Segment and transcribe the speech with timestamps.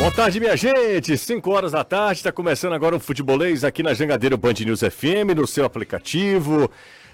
[0.00, 1.14] Boa tarde, minha gente.
[1.14, 5.36] 5 horas da tarde, está começando agora o Futebolês aqui na Jangadeiro Band News FM,
[5.36, 6.70] no seu aplicativo,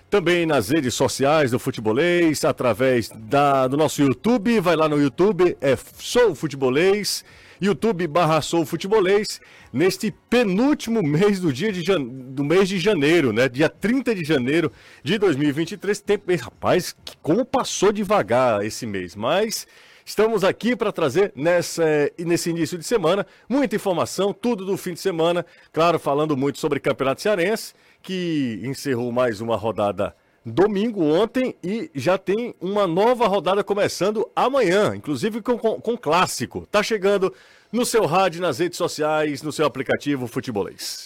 [0.09, 4.61] também nas redes sociais do Futebolês, através da, do nosso YouTube.
[4.61, 7.25] Vai lá no YouTube, é Sou Futebolês,
[7.61, 9.41] YouTube barra Sou Futebolês,
[9.73, 12.01] neste penúltimo mês do dia de jan...
[12.01, 13.49] do mês de janeiro, né?
[13.49, 14.71] Dia 30 de janeiro
[15.03, 16.01] de 2023.
[16.03, 16.21] Tem...
[16.41, 19.67] Rapaz, como passou devagar esse mês, mas
[20.09, 21.85] Estamos aqui para trazer nessa,
[22.17, 25.45] nesse início de semana muita informação, tudo do fim de semana.
[25.73, 30.15] Claro, falando muito sobre Campeonato Cearense, que encerrou mais uma rodada
[30.45, 36.69] domingo ontem e já tem uma nova rodada começando amanhã, inclusive com, com, com clássico.
[36.71, 37.35] Tá chegando
[37.73, 41.05] no seu rádio, nas redes sociais, no seu aplicativo Futebolês.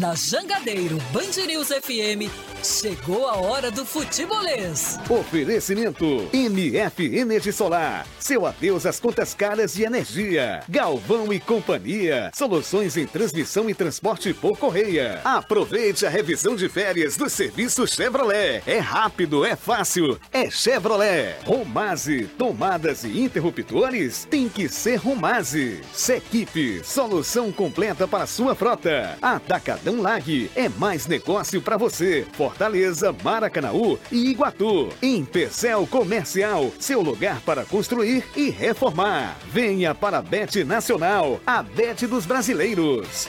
[0.00, 2.32] Na Jangadeiro Band News FM,
[2.64, 4.98] chegou a hora do futebolês.
[5.06, 8.06] Oferecimento MF Energia Solar.
[8.18, 10.62] Seu adeus às contas caras de energia.
[10.66, 12.30] Galvão e Companhia.
[12.32, 15.20] Soluções em transmissão e transporte por correia.
[15.24, 18.62] Aproveite a revisão de férias do serviço Chevrolet.
[18.66, 21.36] É rápido, é fácil, é Chevrolet.
[21.44, 25.82] Romase, tomadas e interruptores tem que ser Romase.
[25.92, 29.18] Sequipe, solução completa para sua frota.
[29.20, 30.50] Atacadão Atacadão Lag.
[30.54, 32.24] É mais negócio para você.
[32.32, 34.88] Fortaleza, Maracanaú e Iguatu.
[35.02, 39.36] Empecel Comercial, seu lugar para construir e reformar.
[39.48, 43.28] Venha para a Bet Nacional, a Bet dos brasileiros.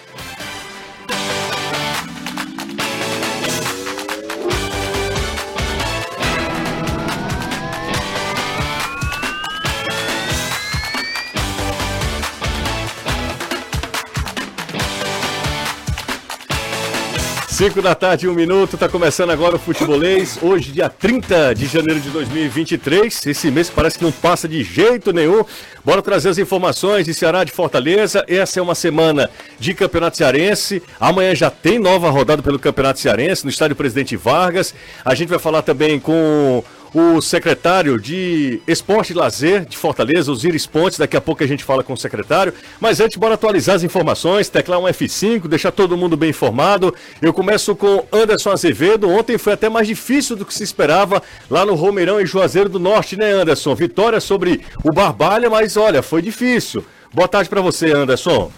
[17.63, 20.37] Cinco da tarde, um minuto, tá começando agora o Futebolês.
[20.41, 23.25] Hoje, dia 30 de janeiro de 2023.
[23.25, 25.45] Esse mês parece que não passa de jeito nenhum.
[25.81, 28.25] Bora trazer as informações de Ceará de Fortaleza.
[28.27, 30.83] Essa é uma semana de Campeonato Cearense.
[30.99, 34.75] Amanhã já tem nova rodada pelo Campeonato Cearense no estádio Presidente Vargas.
[35.05, 36.61] A gente vai falar também com
[36.93, 40.99] o secretário de Esporte e Lazer de Fortaleza, Osiris Pontes.
[40.99, 42.53] Daqui a pouco a gente fala com o secretário.
[42.79, 46.93] Mas antes, bora atualizar as informações, teclar um F5, deixar todo mundo bem informado.
[47.21, 49.09] Eu começo com Anderson Azevedo.
[49.09, 52.79] Ontem foi até mais difícil do que se esperava lá no Romeirão e Juazeiro do
[52.79, 53.73] Norte, né, Anderson?
[53.73, 56.85] Vitória sobre o Barbalha, mas olha, foi difícil.
[57.13, 58.51] Boa tarde para você, Anderson.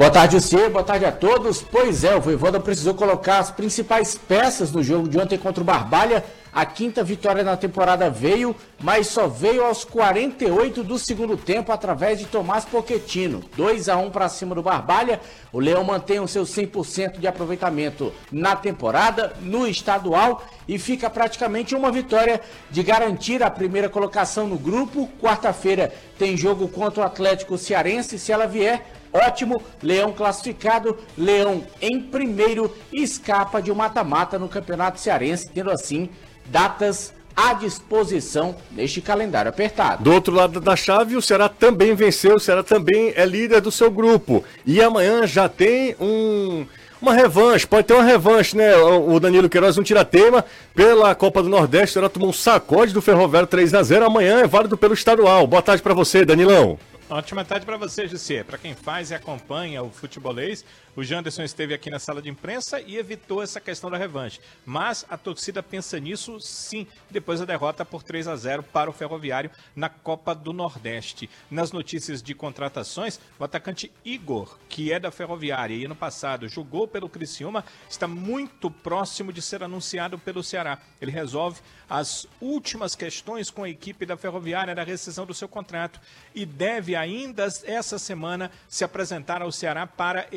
[0.00, 0.66] Boa tarde, você.
[0.70, 1.60] Boa tarde a todos.
[1.60, 5.66] Pois é, o Voivoda precisou colocar as principais peças do jogo de ontem contra o
[5.66, 11.70] Barbalha a quinta vitória na temporada veio, mas só veio aos 48 do segundo tempo
[11.70, 13.40] através de Tomás Poquetino.
[13.56, 15.20] 2 a 1 para cima do Barbalha.
[15.52, 21.74] O Leão mantém o seu 100% de aproveitamento na temporada, no estadual e fica praticamente
[21.74, 25.08] uma vitória de garantir a primeira colocação no grupo.
[25.20, 32.00] Quarta-feira tem jogo contra o Atlético Cearense, se ela vier Ótimo, Leão classificado, Leão em
[32.00, 36.08] primeiro escapa de um mata-mata no Campeonato Cearense, tendo assim
[36.46, 40.02] datas à disposição neste calendário apertado.
[40.04, 43.72] Do outro lado da chave, o Ceará também venceu, o Ceará também é líder do
[43.72, 44.44] seu grupo.
[44.66, 46.66] E amanhã já tem um,
[47.00, 48.76] uma revanche, pode ter uma revanche, né?
[48.76, 50.44] O Danilo Queiroz não tira tema
[50.74, 54.40] pela Copa do Nordeste, o Ceará tomou um sacode do Ferroviário 3 a 0 Amanhã
[54.40, 55.46] é válido pelo estadual.
[55.46, 56.78] Boa tarde para você, Danilão.
[57.10, 58.44] Ótima tarde para você, José.
[58.44, 60.64] Para quem faz e acompanha o futebolês,
[60.96, 64.40] o Janderson esteve aqui na sala de imprensa e evitou essa questão da revanche.
[64.64, 68.92] Mas a torcida pensa nisso sim, depois da derrota por 3 a 0 para o
[68.92, 71.30] Ferroviário na Copa do Nordeste.
[71.50, 76.86] Nas notícias de contratações, o atacante Igor, que é da Ferroviária e ano passado jogou
[76.86, 80.78] pelo Criciúma, está muito próximo de ser anunciado pelo Ceará.
[81.00, 86.00] Ele resolve as últimas questões com a equipe da Ferroviária da rescisão do seu contrato
[86.34, 90.28] e deve ainda essa semana se apresentar ao Ceará para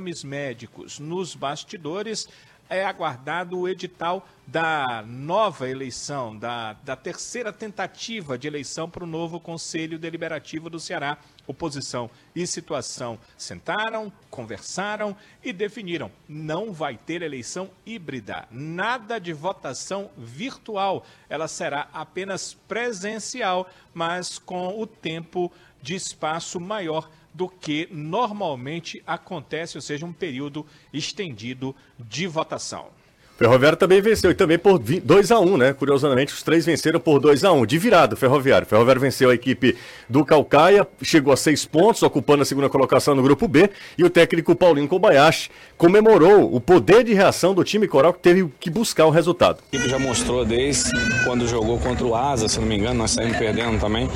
[0.00, 0.98] exames médicos.
[0.98, 2.28] Nos bastidores,
[2.68, 9.08] é aguardado o edital da nova eleição, da, da terceira tentativa de eleição para o
[9.08, 11.18] novo Conselho Deliberativo do Ceará.
[11.48, 20.08] Oposição e situação sentaram, conversaram e definiram: não vai ter eleição híbrida, nada de votação
[20.16, 21.04] virtual.
[21.28, 25.50] Ela será apenas presencial, mas com o tempo
[25.82, 32.90] de espaço maior do que normalmente acontece, ou seja, um período estendido de votação.
[33.40, 35.72] Ferroviário também venceu, e também por 2x1, um, né?
[35.72, 38.66] Curiosamente, os três venceram por 2x1, um, de virada, Ferroviário.
[38.66, 43.22] Ferroviário venceu a equipe do Calcaia, chegou a seis pontos, ocupando a segunda colocação no
[43.22, 45.48] grupo B, e o técnico Paulinho Kobayashi
[45.78, 49.60] comemorou o poder de reação do time coral que teve que buscar o resultado.
[49.72, 50.90] A equipe já mostrou desde
[51.24, 54.06] quando jogou contra o Asa, se não me engano, nós saímos perdendo também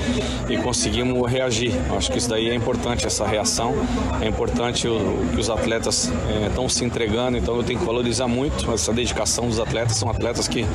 [0.50, 1.72] e conseguimos reagir.
[1.96, 3.74] Acho que isso daí é importante, essa reação.
[4.20, 5.00] É importante o,
[5.32, 6.12] que os atletas
[6.46, 9.96] estão é, se entregando, então eu tenho que valorizar muito essa dedicação dos atletas.
[9.96, 10.66] São atletas que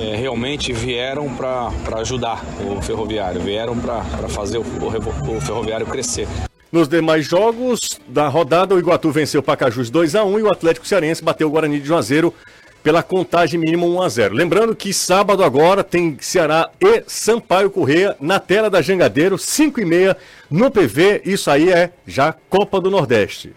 [0.00, 6.28] é, realmente vieram para ajudar o ferroviário, vieram para fazer o, o, o ferroviário crescer.
[6.70, 10.52] Nos demais jogos da rodada, o Iguatu venceu o Pacajus 2 a 1 e o
[10.52, 12.34] Atlético Cearense bateu o Guarani de Juazeiro
[12.82, 14.34] pela contagem mínima 1 a 0.
[14.34, 19.84] Lembrando que sábado agora tem Ceará e Sampaio Correia na tela da Jangadeiro, 5 e
[19.84, 20.16] meia
[20.50, 21.22] no PV.
[21.24, 23.54] Isso aí é já Copa do Nordeste.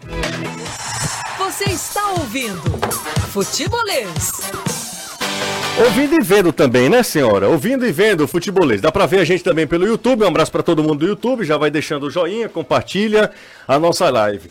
[1.61, 2.59] Você está ouvindo
[3.31, 4.51] Futebolês.
[5.85, 7.47] Ouvindo e vendo também, né, senhora?
[7.47, 8.81] Ouvindo e vendo o futebolês.
[8.81, 10.23] Dá pra ver a gente também pelo YouTube.
[10.23, 11.45] Um abraço para todo mundo do YouTube.
[11.45, 13.29] Já vai deixando o joinha, compartilha
[13.67, 14.49] a nossa live.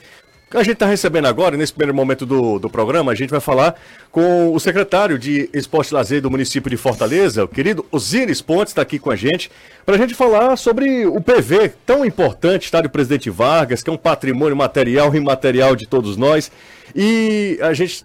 [0.53, 3.81] A gente está recebendo agora, nesse primeiro momento do, do programa, a gente vai falar
[4.11, 8.73] com o secretário de Esporte e Lazer do município de Fortaleza, o querido Osiris Pontes,
[8.73, 9.49] está aqui com a gente,
[9.87, 13.97] para a gente falar sobre o PV, tão importante, Estádio Presidente Vargas, que é um
[13.97, 16.51] patrimônio material e imaterial de todos nós.
[16.97, 18.05] E a gente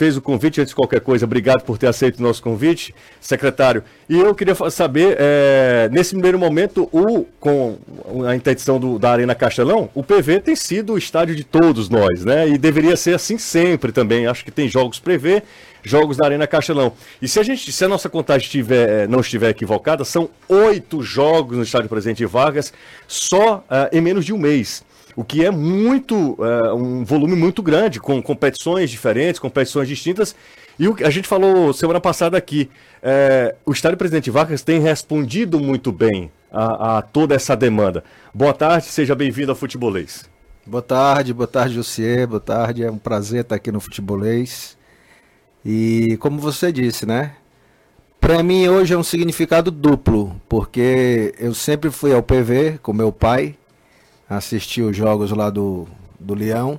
[0.00, 3.84] fez o convite, antes de qualquer coisa, obrigado por ter aceito o nosso convite, secretário.
[4.08, 7.76] E eu queria saber, é, nesse primeiro momento, o, com
[8.26, 12.24] a interdição do, da Arena Castelão, o PV tem sido o estádio de todos nós,
[12.24, 12.48] né?
[12.48, 14.26] E deveria ser assim sempre também.
[14.26, 15.42] Acho que tem jogos PV,
[15.82, 16.94] jogos da Arena Castelão.
[17.20, 21.58] E se a gente, se a nossa contagem estiver, não estiver equivocada, são oito jogos
[21.58, 22.72] no estádio Presidente Vargas,
[23.06, 24.82] só uh, em menos de um mês
[25.16, 30.34] o que é muito, é, um volume muito grande, com competições diferentes, competições distintas.
[30.78, 32.70] E o, a gente falou semana passada aqui,
[33.02, 38.02] é, o Estádio Presidente Vargas tem respondido muito bem a, a toda essa demanda.
[38.32, 40.28] Boa tarde, seja bem-vindo ao Futebolês.
[40.66, 44.76] Boa tarde, boa tarde, Josier, boa tarde, é um prazer estar aqui no Futebolês.
[45.64, 47.34] E como você disse, né?
[48.20, 53.10] Para mim hoje é um significado duplo, porque eu sempre fui ao PV com meu
[53.10, 53.56] pai,
[54.30, 55.88] assisti os jogos lá do,
[56.18, 56.78] do Leão.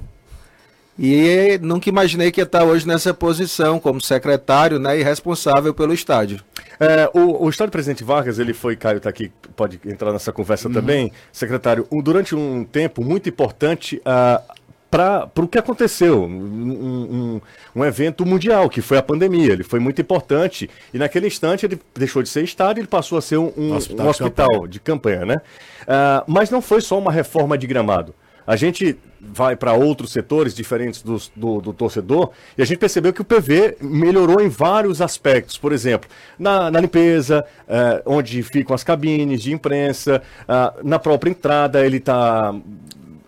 [0.98, 5.94] E nunca imaginei que ia estar hoje nessa posição, como secretário né, e responsável pelo
[5.94, 6.42] estádio.
[6.80, 10.68] É, o, o estádio Presidente Vargas, ele foi, Caio está aqui, pode entrar nessa conversa
[10.68, 10.74] uhum.
[10.74, 14.53] também, secretário, um, durante um tempo muito importante uh,
[14.92, 17.42] para o que aconteceu, um, um,
[17.74, 19.54] um, evento mundial, que foi a pandemia.
[19.54, 23.18] Ele foi muito importante e naquele instante ele deixou de ser estádio e ele passou
[23.18, 25.22] a ser um, um hospital, hospital de, campanha.
[25.22, 25.42] de campanha, né?
[25.84, 28.14] Uh, mas não foi só uma reforma de gramado.
[28.46, 33.14] A gente vai para outros setores diferentes do, do, do, torcedor e a gente percebeu
[33.14, 35.58] que o PV melhorou em vários aspectos.
[35.58, 41.30] Por exemplo, na, na limpeza, uh, onde ficam as cabines de imprensa, uh, na própria
[41.30, 42.54] entrada ele está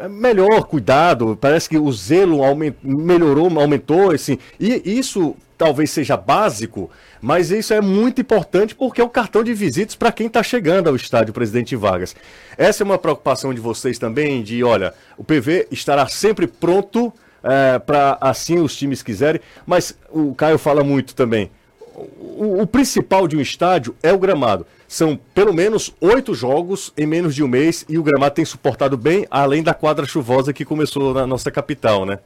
[0.09, 6.89] melhor cuidado, parece que o zelo aument, melhorou, aumentou, assim, e isso talvez seja básico,
[7.21, 10.89] mas isso é muito importante porque é um cartão de visitas para quem está chegando
[10.89, 12.15] ao estádio Presidente Vargas.
[12.57, 17.13] Essa é uma preocupação de vocês também, de, olha, o PV estará sempre pronto
[17.43, 21.49] é, para assim os times quiserem, mas o Caio fala muito também,
[21.95, 24.65] o, o principal de um estádio é o gramado.
[24.93, 28.95] São pelo menos oito jogos em menos de um mês e o gramado tem suportado
[28.95, 32.19] bem, além da quadra chuvosa que começou na nossa capital, né?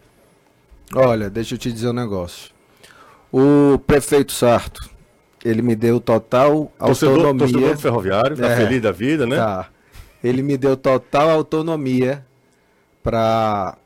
[0.93, 2.51] Olha, deixa eu te dizer um negócio.
[3.31, 4.89] O prefeito Sarto,
[5.45, 7.47] ele me deu total torcedor, autonomia.
[7.47, 9.37] Torcedor ferroviário, tá é, feliz da vida, né?
[9.37, 9.69] Tá.
[10.21, 12.25] Ele me deu total autonomia
[13.01, 13.77] para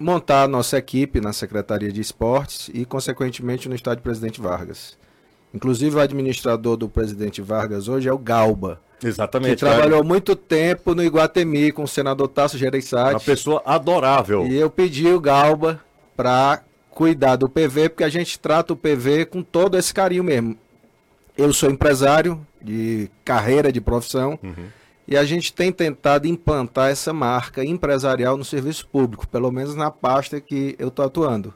[0.00, 4.96] montar a nossa equipe na Secretaria de Esportes e, consequentemente, no Estádio Presidente Vargas.
[5.54, 8.80] Inclusive, o administrador do presidente Vargas hoje é o Galba.
[9.02, 9.50] Exatamente.
[9.50, 10.04] Que trabalhou cara.
[10.04, 13.14] muito tempo no Iguatemi com o senador Tasso Gereissati.
[13.14, 14.46] Uma pessoa adorável.
[14.46, 15.80] E eu pedi o Galba
[16.16, 20.56] para cuidar do PV, porque a gente trata o PV com todo esse carinho mesmo.
[21.36, 24.66] Eu sou empresário de carreira, de profissão, uhum.
[25.06, 29.90] e a gente tem tentado implantar essa marca empresarial no serviço público, pelo menos na
[29.90, 31.52] pasta que eu estou atuando.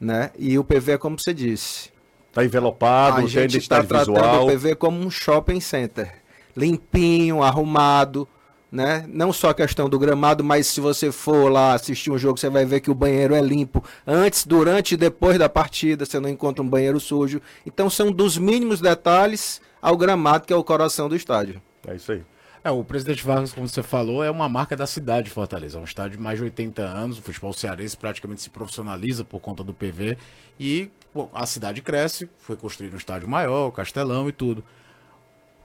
[0.00, 0.30] Né?
[0.36, 1.93] E o PV é como você disse,
[2.34, 4.48] Está envelopado, a gente está tratando visual.
[4.48, 6.12] o PV como um shopping center.
[6.56, 8.26] Limpinho, arrumado,
[8.72, 9.04] né?
[9.08, 12.50] Não só a questão do gramado, mas se você for lá assistir um jogo, você
[12.50, 13.84] vai ver que o banheiro é limpo.
[14.04, 17.40] Antes, durante e depois da partida, você não encontra um banheiro sujo.
[17.64, 21.62] Então são dos mínimos detalhes ao gramado, que é o coração do estádio.
[21.86, 22.22] É isso aí.
[22.64, 25.78] É, o presidente Vargas, como você falou, é uma marca da cidade de Fortaleza.
[25.78, 27.18] É um estádio de mais de 80 anos.
[27.18, 30.18] O futebol cearense praticamente se profissionaliza por conta do PV.
[30.58, 34.64] E pô, a cidade cresce, foi construído um estádio maior, Castelão e tudo.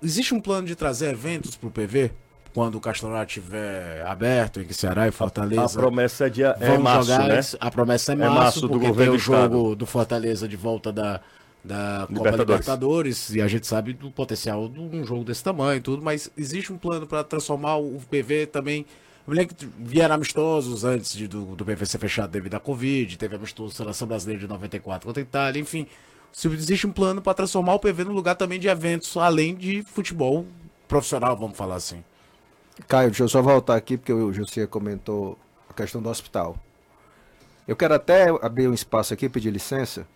[0.01, 2.11] Existe um plano de trazer eventos para o PV?
[2.53, 5.63] Quando o Castelão estiver aberto, em que Ceará e Fortaleza.
[5.63, 7.39] A, promessa é, de, é março, jogar, né?
[7.59, 10.91] A promessa é, é março, março do porque tem o jogo do Fortaleza de volta
[10.91, 11.21] da,
[11.63, 12.39] da Copa Libertadores.
[12.39, 13.29] Libertadores.
[13.35, 16.73] e a gente sabe do potencial de um jogo desse tamanho e tudo, mas existe
[16.73, 18.85] um plano para transformar o PV também.
[19.29, 23.75] Que vieram amistosos antes de, do, do PV ser fechado devido à Covid, teve amistoso
[23.75, 25.87] Seleção Brasileira de 94 contra a Itália, enfim.
[26.31, 29.83] Se existe um plano para transformar o PV num lugar também de eventos, além de
[29.83, 30.45] futebol
[30.87, 32.03] profissional, vamos falar assim.
[32.87, 35.37] Caio, deixa eu só voltar aqui, porque o José comentou
[35.69, 36.57] a questão do hospital.
[37.67, 40.07] Eu quero até abrir um espaço aqui, pedir licença,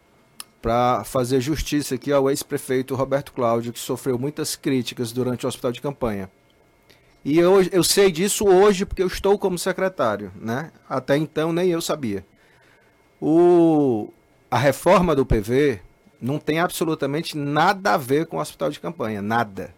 [0.62, 5.72] para fazer justiça aqui ao ex-prefeito Roberto Cláudio, que sofreu muitas críticas durante o hospital
[5.72, 6.32] de campanha.
[7.24, 10.72] E eu, eu sei disso hoje porque eu estou como secretário, né?
[10.90, 12.26] Até então nem eu sabia.
[13.22, 14.12] O,
[14.52, 15.80] a reforma do PV
[16.22, 19.74] não tem absolutamente nada a ver com o hospital de campanha, nada.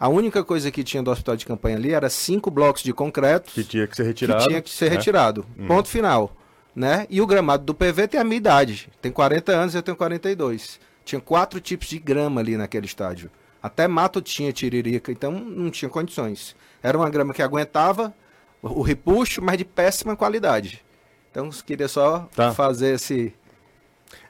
[0.00, 3.52] A única coisa que tinha do hospital de campanha ali era cinco blocos de concreto
[3.52, 4.42] que tinha que ser retirado.
[4.42, 4.96] Que tinha que ser né?
[4.96, 5.46] retirado.
[5.58, 5.66] Uhum.
[5.66, 6.34] Ponto final
[6.78, 7.08] né?
[7.10, 8.88] E o gramado do PV tem a minha idade.
[9.02, 10.78] Tem 40 anos eu tenho 42.
[11.04, 13.28] Tinha quatro tipos de grama ali naquele estádio.
[13.60, 16.54] Até mato tinha tiririca, então não tinha condições.
[16.82, 18.14] Era uma grama que aguentava
[18.62, 20.84] o repuxo, mas de péssima qualidade.
[21.30, 22.52] Então queria só tá.
[22.52, 23.34] fazer esse,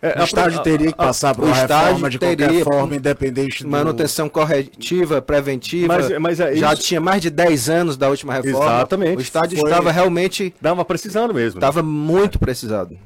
[0.00, 3.68] é, o estádio teria que passar por uma reforma de teria, qualquer forma, independente do...
[3.68, 5.88] Manutenção corretiva, preventiva.
[5.88, 8.64] Mas, mas é já tinha mais de 10 anos da última reforma.
[8.64, 9.18] Exatamente.
[9.18, 9.68] O estádio Foi...
[9.68, 10.54] estava realmente...
[10.54, 11.58] Estava precisando mesmo.
[11.58, 12.96] Estava muito precisado.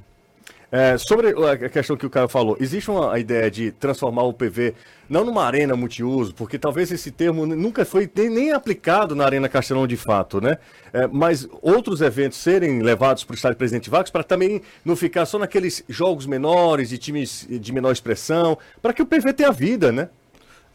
[0.75, 4.73] É, sobre a questão que o Caio falou, existe uma ideia de transformar o PV
[5.07, 9.87] não numa arena multiuso, porque talvez esse termo nunca foi nem aplicado na Arena Castelão
[9.87, 10.57] de fato, né?
[10.91, 15.27] É, mas outros eventos serem levados para o estádio Presidente Vargas para também não ficar
[15.27, 19.93] só naqueles jogos menores, de times de menor expressão, para que o PV tenha vida,
[19.93, 20.09] né?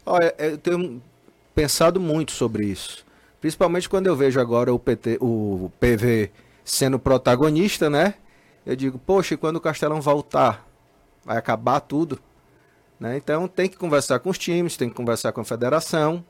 [0.06, 1.02] Olha, eu tenho
[1.56, 3.04] pensado muito sobre isso.
[3.40, 6.30] Principalmente quando eu vejo agora o, PT, o PV
[6.64, 8.14] sendo protagonista, né?
[8.68, 10.68] Eu digo, poxa, e quando o Castelão voltar,
[11.24, 12.18] vai acabar tudo.
[13.00, 13.16] Né?
[13.16, 16.22] Então tem que conversar com os times, tem que conversar com a federação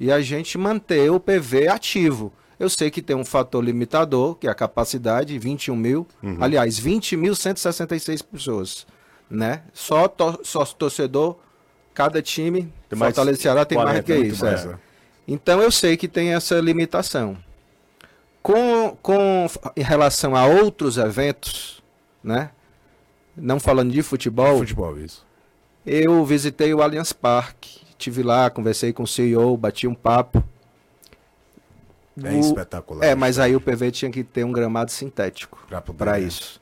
[0.00, 2.32] e a gente manter o PV ativo.
[2.58, 6.08] Eu sei que tem um fator limitador, que é a capacidade, 21 mil.
[6.22, 6.38] Uhum.
[6.40, 8.86] Aliás, 20.166 pessoas.
[9.28, 9.62] Né?
[9.74, 11.36] Só, to só torcedor,
[11.92, 14.46] cada time, tem Fortaleza Ceará tem 40, mais que isso.
[14.46, 14.78] É.
[15.28, 17.36] Então eu sei que tem essa limitação.
[18.42, 19.46] Com, com
[19.76, 21.81] em relação a outros eventos,
[22.22, 22.50] né?
[23.36, 24.58] Não falando de futebol.
[24.58, 25.26] Futebol, isso.
[25.84, 30.42] Eu visitei o Allianz Parque, tive lá, conversei com o CEO, bati um papo.
[32.22, 32.40] É o...
[32.40, 33.04] espetacular.
[33.04, 35.58] É, mas aí o PV tinha que ter um gramado sintético
[35.96, 36.60] para isso.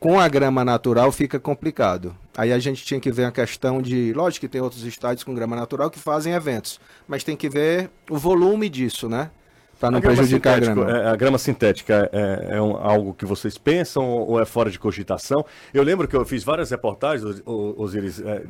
[0.00, 2.16] Com a grama natural fica complicado.
[2.36, 4.12] Aí a gente tinha que ver a questão de.
[4.12, 7.90] Lógico que tem outros estádios com grama natural que fazem eventos, mas tem que ver
[8.10, 9.30] o volume disso, né?
[9.78, 10.90] Para não a prejudicar a grama.
[10.90, 14.78] É, a grama sintética é, é um, algo que vocês pensam ou é fora de
[14.78, 15.44] cogitação?
[15.72, 18.42] Eu lembro que eu fiz várias reportagens, Osiris, é,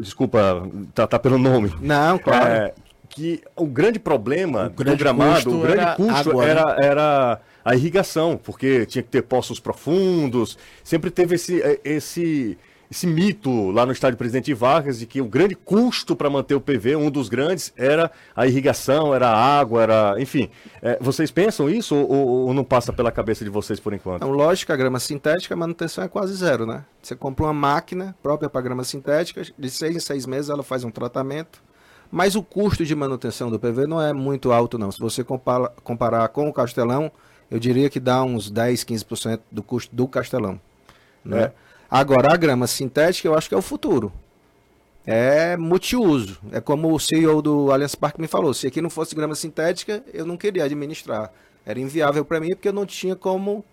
[0.00, 1.72] desculpa tratar tá pelo nome.
[1.80, 2.46] Não, claro.
[2.46, 2.74] É,
[3.08, 6.76] que o grande problema o grande do gramado, o grande custo água, era, né?
[6.80, 12.56] era a irrigação, porque tinha que ter poços profundos, sempre teve esse, é, esse
[12.90, 16.60] esse mito lá no estádio Presidente Vargas de que o grande custo para manter o
[16.60, 20.14] PV, um dos grandes, era a irrigação, era a água, era.
[20.18, 20.48] Enfim.
[20.80, 24.22] É, vocês pensam isso ou, ou, não passa pela cabeça de vocês por enquanto?
[24.22, 26.84] Então, lógico, a grama sintética, a manutenção é quase zero, né?
[27.02, 30.82] Você compra uma máquina própria para grama sintética, de seis em seis meses ela faz
[30.82, 31.62] um tratamento.
[32.10, 34.90] Mas o custo de manutenção do PV não é muito alto, não.
[34.90, 37.12] Se você compara, comparar com o Castelão,
[37.50, 40.58] eu diria que dá uns 10, 15% do custo do Castelão.
[41.22, 41.42] Né?
[41.42, 41.52] É.
[41.90, 44.12] Agora, a grama sintética eu acho que é o futuro.
[45.06, 46.38] É multiuso.
[46.52, 50.02] É como o CEO do Allianz Parque me falou: se aqui não fosse grama sintética,
[50.12, 51.32] eu não queria administrar.
[51.64, 53.64] Era inviável para mim porque eu não tinha como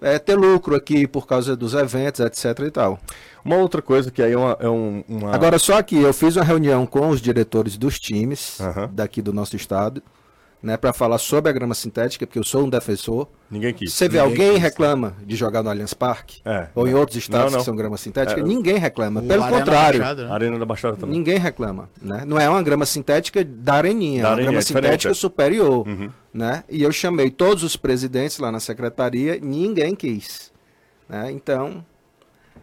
[0.00, 2.98] é, ter lucro aqui por causa dos eventos, etc e tal.
[3.44, 5.34] Uma outra coisa que aí é, uma, é um, uma...
[5.34, 8.88] Agora, só aqui, eu fiz uma reunião com os diretores dos times uhum.
[8.92, 10.02] daqui do nosso estado
[10.62, 13.28] né, para falar sobre a grama sintética, porque eu sou um defensor.
[13.50, 13.92] Ninguém quis.
[13.92, 14.62] Você vê ninguém alguém quis.
[14.62, 16.40] reclama de jogar no Allianz Parque?
[16.44, 17.58] É, ou em outros estados não, não.
[17.60, 18.40] que são grama sintética?
[18.40, 19.22] É, ninguém reclama.
[19.22, 20.00] Pelo Arena contrário.
[20.00, 20.30] Da né?
[20.30, 21.16] Arena da Baixada também.
[21.16, 21.88] Ninguém reclama.
[22.02, 22.24] Né?
[22.26, 25.86] Não é uma grama sintética da areninha, da é uma grama é sintética superior.
[25.86, 26.10] Uhum.
[26.34, 26.64] Né?
[26.68, 30.52] E eu chamei todos os presidentes lá na secretaria, ninguém quis.
[31.08, 31.30] Né?
[31.30, 31.84] Então,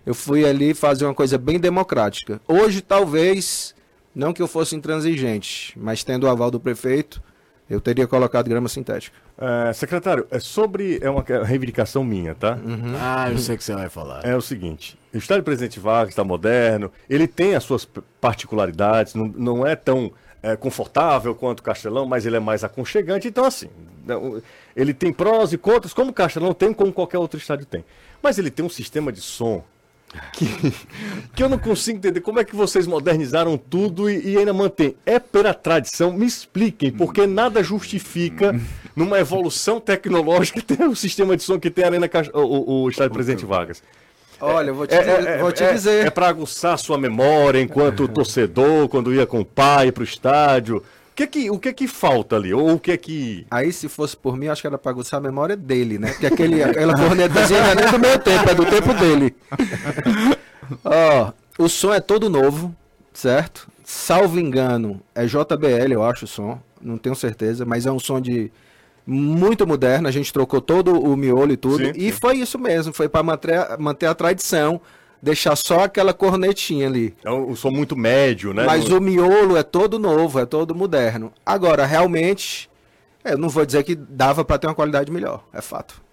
[0.06, 2.42] eu fui ali fazer uma coisa bem democrática.
[2.48, 3.74] Hoje, talvez,
[4.14, 7.22] não que eu fosse intransigente, mas tendo o aval do prefeito,
[7.70, 9.18] eu teria colocado grama sintética.
[9.38, 11.00] É, secretário, é sobre.
[11.02, 12.58] É uma reivindicação minha, tá?
[12.64, 12.96] Uhum.
[13.00, 14.26] Ah, eu sei o que você vai falar.
[14.26, 17.88] É o seguinte: o estádio Presidente Vargas está moderno, ele tem as suas
[18.22, 20.12] particularidades, não, não é tão
[20.44, 23.28] é, confortável quanto o Castelão, mas ele é mais aconchegante.
[23.28, 23.68] Então, assim,
[24.76, 27.84] ele tem prós e contras, como o Castelão tem, como qualquer outro estádio tem.
[28.22, 29.64] Mas ele tem um sistema de som
[30.34, 30.74] que,
[31.36, 34.96] que eu não consigo entender como é que vocês modernizaram tudo e, e ainda mantém.
[35.06, 36.14] É pela tradição?
[36.14, 38.60] Me expliquem, porque nada justifica
[38.96, 42.90] numa evolução tecnológica ter o sistema de som que tem a Arena o, o, o
[42.90, 43.82] Estádio Presidente Vargas.
[44.40, 46.08] Olha, vou te, é, é, vou te é, dizer.
[46.08, 50.84] É, para aguçar sua memória enquanto torcedor, quando ia com o pai para o estádio
[51.16, 52.54] que que, o que que falta ali?
[52.54, 53.48] Ou o que que.
[53.50, 56.12] Aí, se fosse por mim, acho que era pra aguçar a memória dele, né?
[56.12, 59.36] Porque aquele, aquela cornetazinha não é nem do meu tempo, é do tempo dele.
[60.84, 62.76] Ó, o som é todo novo,
[63.14, 63.68] certo?
[63.84, 66.60] Salvo engano, é JBL, eu acho o som.
[66.82, 68.52] Não tenho certeza, mas é um som de
[69.08, 70.10] muito moderno.
[70.10, 71.86] A gente trocou todo o miolo e tudo.
[71.86, 72.20] Sim, e sim.
[72.20, 74.82] foi isso mesmo, foi para manter, manter a tradição
[75.26, 77.16] deixar só aquela cornetinha ali.
[77.24, 78.64] É um som muito médio, né?
[78.64, 81.34] Mas o miolo é todo novo, é todo moderno.
[81.44, 82.70] Agora, realmente,
[83.24, 86.05] eu não vou dizer que dava para ter uma qualidade melhor, é fato.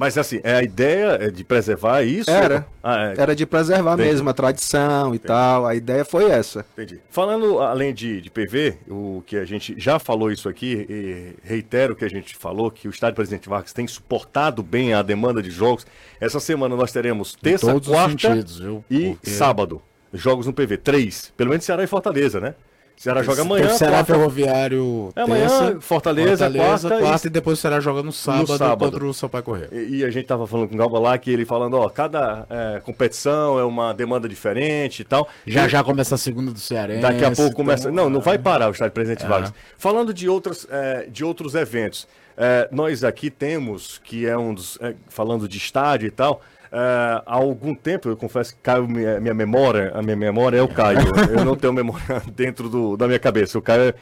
[0.00, 2.30] Mas assim, é a ideia é de preservar isso?
[2.30, 2.66] Era.
[2.82, 3.20] Ah, é.
[3.20, 4.08] Era de preservar Entendi.
[4.08, 5.26] mesmo a tradição e Entendi.
[5.26, 5.66] tal.
[5.66, 6.64] A ideia foi essa.
[6.72, 7.02] Entendi.
[7.10, 11.92] Falando além de, de PV, o que a gente já falou isso aqui, e reitero
[11.92, 15.42] o que a gente falou, que o estádio Presidente Vargas tem suportado bem a demanda
[15.42, 15.86] de jogos.
[16.18, 19.28] Essa semana nós teremos terça, quarta sentidos, e Porque...
[19.28, 19.82] sábado.
[20.14, 20.78] Jogos no PV.
[20.78, 21.30] Três.
[21.36, 22.54] Pelo menos Ceará e Fortaleza, né?
[23.00, 23.64] Ceará joga amanhã.
[23.64, 24.12] Então, Ceará quarta...
[24.12, 25.10] Ferroviário.
[25.16, 27.28] É amanhã, terça, Fortaleza, Fortaleza quarta, quarta e...
[27.28, 27.30] e...
[27.30, 28.90] depois o Ceará joga no sábado, no sábado.
[28.92, 29.68] contra o Sampaio Correia.
[29.72, 32.46] E, e, a gente tava falando com o Galba lá que ele falando, ó, cada
[32.50, 35.26] é, competição é uma demanda diferente e tal.
[35.46, 35.68] Já e...
[35.70, 36.92] já começa a segunda do Ceará.
[36.96, 37.88] Daqui a pouco começa.
[37.90, 39.28] Então, não, não vai parar o estádio Presidente é.
[39.28, 39.54] Vargas.
[39.78, 42.06] Falando de outras, é, de outros eventos.
[42.36, 44.76] É, nós aqui temos, que é um dos.
[44.78, 49.18] É, falando de estádio e tal, Uh, há algum tempo, eu confesso que caiu minha,
[49.18, 51.00] minha memória, a minha memória é o Caio.
[51.36, 53.58] eu não tenho memória dentro do, da minha cabeça.
[53.58, 53.92] O Caio.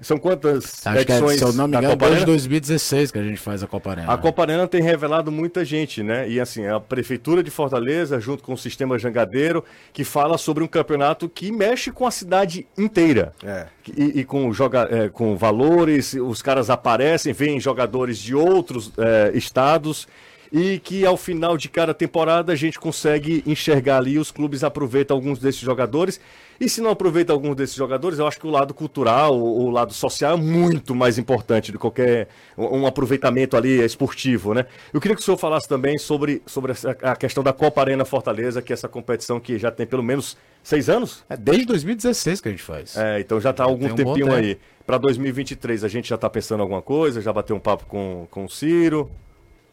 [0.00, 1.38] São quantas Acho edições?
[1.38, 3.90] Que é, se eu não me engano, desde 2016 que a gente faz a Copa
[3.90, 4.12] Arena.
[4.12, 6.28] A Copa Arena tem revelado muita gente, né?
[6.28, 10.68] E assim, a Prefeitura de Fortaleza, junto com o Sistema Jangadeiro, que fala sobre um
[10.68, 13.32] campeonato que mexe com a cidade inteira.
[13.42, 13.66] É.
[13.96, 19.32] E, e com, joga, é, com valores, os caras aparecem, vêm jogadores de outros é,
[19.34, 20.06] estados
[20.52, 25.16] e que ao final de cada temporada a gente consegue enxergar ali, os clubes aproveitam
[25.16, 26.20] alguns desses jogadores.
[26.60, 29.92] E se não aproveita alguns desses jogadores, eu acho que o lado cultural, o lado
[29.92, 34.66] social é muito mais importante do que qualquer um aproveitamento ali esportivo, né?
[34.92, 36.72] Eu queria que o senhor falasse também sobre, sobre
[37.02, 40.36] a questão da Copa Arena Fortaleza, que é essa competição que já tem pelo menos
[40.62, 41.24] seis anos?
[41.28, 42.96] É desde 2016 que a gente faz.
[42.96, 44.58] É, então já está há algum um tempinho aí.
[44.84, 48.46] Para 2023 a gente já está pensando alguma coisa, já bateu um papo com, com
[48.46, 49.08] o Ciro.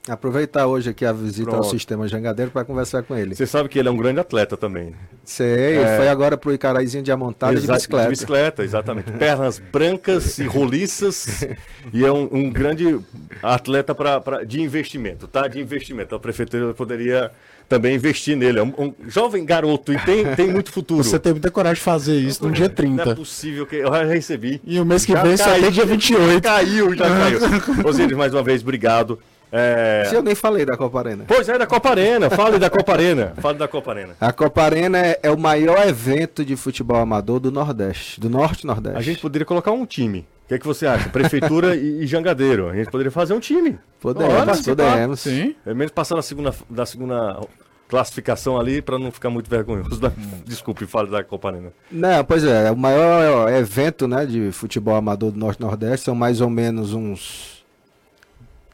[0.08, 1.64] Aproveitar hoje aqui a visita Pronto.
[1.64, 3.34] ao sistema Jangadeiro para conversar com ele.
[3.34, 4.94] Você sabe que ele é um grande atleta também.
[5.24, 5.98] Sei, é...
[5.98, 8.04] foi agora pro Icaraizinho de amontada Exa de bicicleta.
[8.04, 9.12] De bicicleta, exatamente.
[9.14, 11.48] Pernas brancas e roliças.
[11.92, 13.00] e é um, um grande
[13.42, 15.48] atleta pra, pra, de investimento, tá?
[15.48, 16.14] De investimento.
[16.14, 17.32] A prefeitura poderia
[17.68, 18.60] também investir nele.
[18.60, 21.04] É um, um, jovem garoto e tem, tem muito futuro.
[21.04, 23.06] Você tem muita coragem de fazer isso no dia 30.
[23.06, 24.62] Não é possível que eu já recebi.
[24.64, 26.34] E o mês que já vem só tem dia 28.
[26.34, 27.40] Já caiu, já caiu.
[27.84, 29.20] Osíris, mais uma vez, obrigado.
[29.58, 30.04] É...
[30.10, 31.24] Se eu nem falei da Copa Arena.
[31.26, 32.30] Pois é, da Copa Arena.
[32.30, 33.34] Fale da Copa Arena.
[33.40, 34.16] Fale da Copa Arena.
[34.20, 38.64] A Copa Arena é, é, o maior evento de futebol amador do Nordeste, do Norte
[38.64, 38.98] e Nordeste.
[38.98, 40.28] A gente poderia colocar um time.
[40.44, 41.08] O que, é que você acha?
[41.10, 42.70] Prefeitura e, e, Jangadeiro.
[42.70, 43.80] A gente poderia fazer um time.
[44.00, 45.20] Podemos, podemos.
[45.22, 45.56] Sim.
[45.64, 47.40] Pelo menos passar na segunda, da segunda
[47.88, 50.02] classificação ali para não ficar muito vergonhoso.
[50.44, 51.72] Desculpe, fale da Copa Arena.
[51.90, 56.06] Não, pois é, é o maior evento né, de futebol amador do Norte e Nordeste.
[56.06, 57.55] São mais ou menos uns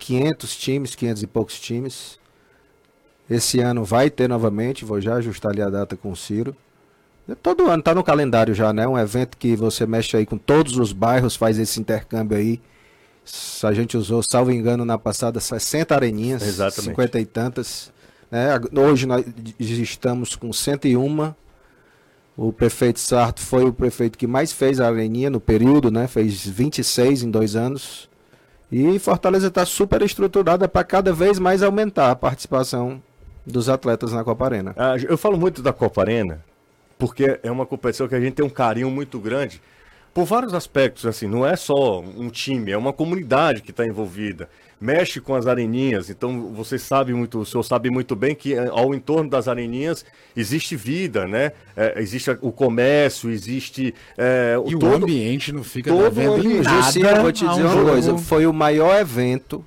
[0.01, 2.19] 500 times, 500 e poucos times.
[3.29, 6.55] Esse ano vai ter novamente, vou já ajustar ali a data com o Ciro.
[7.41, 8.85] Todo ano tá no calendário já, né?
[8.87, 12.59] Um evento que você mexe aí com todos os bairros, faz esse intercâmbio aí.
[13.63, 16.89] A gente usou, salvo engano, na passada 60 areninhas, Exatamente.
[16.89, 17.93] 50 e tantas.
[18.29, 18.47] Né?
[18.75, 19.23] Hoje nós
[19.59, 21.33] estamos com 101.
[22.35, 26.07] O prefeito Sarto foi o prefeito que mais fez a areninha no período, né?
[26.07, 28.09] Fez 26 em dois anos.
[28.71, 33.01] E Fortaleza está super estruturada para cada vez mais aumentar a participação
[33.45, 34.73] dos atletas na Copa Arena.
[34.77, 36.43] Ah, eu falo muito da Copa Arena
[37.01, 39.59] porque é uma competição que a gente tem um carinho muito grande
[40.13, 44.47] por vários aspectos, assim, não é só um time, é uma comunidade que está envolvida.
[44.81, 48.67] Mexe com as areninhas, então você sabe muito, o senhor sabe muito bem que eh,
[48.71, 50.03] ao entorno das areninhas
[50.35, 51.51] existe vida, né?
[51.77, 53.93] É, existe o comércio, existe.
[54.17, 56.63] É, e todo, o ambiente não fica todo devendo ambiente.
[56.63, 56.91] nada.
[56.91, 57.89] Sim, eu vou te dizer uma jogo.
[57.91, 59.63] coisa: foi o maior evento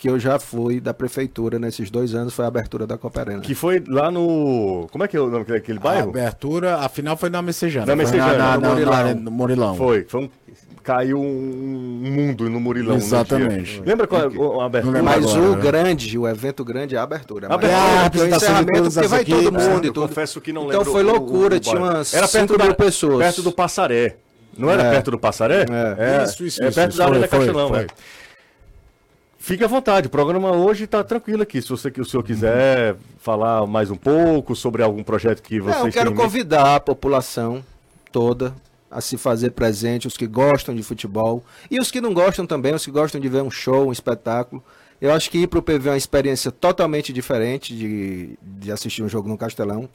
[0.00, 3.42] que eu já fui da prefeitura nesses dois anos foi a abertura da Cooperana.
[3.42, 4.88] Que foi lá no.
[4.90, 6.06] Como é que é o nome daquele bairro?
[6.06, 7.84] A abertura, a final foi na Messejana.
[7.84, 9.14] Na Messejana, na, na, no, Murilão.
[9.14, 9.74] no Murilão.
[9.76, 10.06] Foi.
[10.08, 10.30] Foi um
[10.82, 12.96] caiu um mundo no Murilão.
[12.96, 13.82] Exatamente.
[13.84, 15.02] Lembra qual é a abertura?
[15.02, 15.62] Mas agora, o né?
[15.62, 17.48] grande, o evento grande é a abertura.
[17.48, 20.08] A abertura, é a apresentação porque vai aqui, todo mundo e tudo.
[20.08, 20.90] Confesso que não então lembro.
[20.90, 23.18] Então foi loucura, o, o, tinha umas Era perto mil pessoas.
[23.18, 24.16] Perto do Passaré.
[24.56, 24.90] Não era é.
[24.90, 25.64] perto do Passaré?
[25.70, 26.22] É.
[26.22, 26.24] é.
[26.24, 27.86] Isso, isso, é perto isso, da Arena Castelão, foi.
[29.38, 31.62] Fique à vontade, o programa hoje está tranquilo aqui.
[31.62, 35.86] Se você, o senhor quiser falar mais um pouco sobre algum projeto que vocês Não,
[35.86, 37.64] Eu quero convidar a população
[38.12, 38.54] toda
[38.90, 42.74] a se fazer presente, os que gostam de futebol e os que não gostam também,
[42.74, 44.62] os que gostam de ver um show, um espetáculo.
[45.00, 49.02] Eu acho que ir para o PV é uma experiência totalmente diferente de, de assistir
[49.02, 49.88] um jogo no Castelão.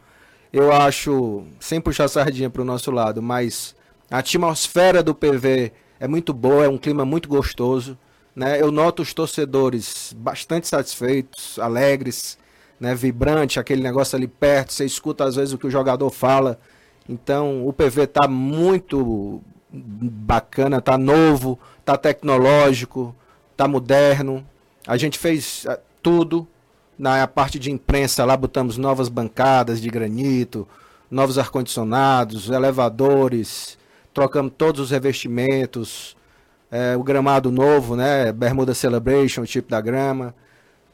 [0.52, 3.76] Eu acho, sem puxar sardinha para o nosso lado, mas
[4.10, 7.98] a atmosfera do PV é muito boa, é um clima muito gostoso.
[8.36, 8.62] Né?
[8.62, 12.38] Eu noto os torcedores bastante satisfeitos, alegres,
[12.80, 12.96] né?
[12.96, 16.60] vibrante, aquele negócio ali perto, você escuta às vezes o que o jogador fala.
[17.08, 19.42] Então o PV está muito
[19.72, 23.16] bacana, está novo, está tecnológico,
[23.52, 24.46] está moderno.
[24.88, 26.48] A gente fez eh, tudo.
[26.98, 30.66] Na parte de imprensa lá botamos novas bancadas de granito,
[31.12, 33.78] novos ar-condicionados, elevadores,
[34.14, 36.16] trocamos todos os revestimentos,
[36.72, 38.32] é, o gramado novo, né?
[38.32, 40.34] Bermuda Celebration, o tipo da grama.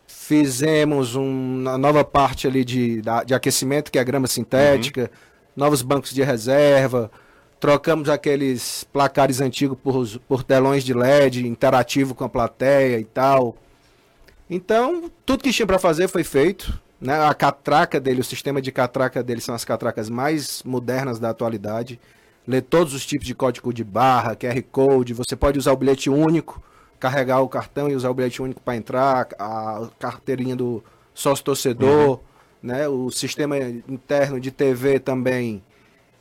[0.08, 5.31] Fizemos um, uma nova parte ali de, de aquecimento, que é a grama sintética, uhum.
[5.56, 7.12] Novos bancos de reserva.
[7.60, 13.56] Trocamos aqueles placares antigos por, por telões de LED interativo com a plateia e tal.
[14.50, 16.80] Então, tudo que tinha para fazer foi feito.
[17.00, 17.20] Né?
[17.20, 22.00] A catraca dele, o sistema de catraca dele são as catracas mais modernas da atualidade
[22.48, 26.10] ler todos os tipos de código de barra, QR Code, você pode usar o bilhete
[26.10, 26.62] único,
[27.00, 30.84] carregar o cartão e usar o bilhete único para entrar, a carteirinha do
[31.14, 32.20] sócio torcedor, uhum.
[32.62, 32.88] Né?
[32.88, 35.64] O sistema interno de TV também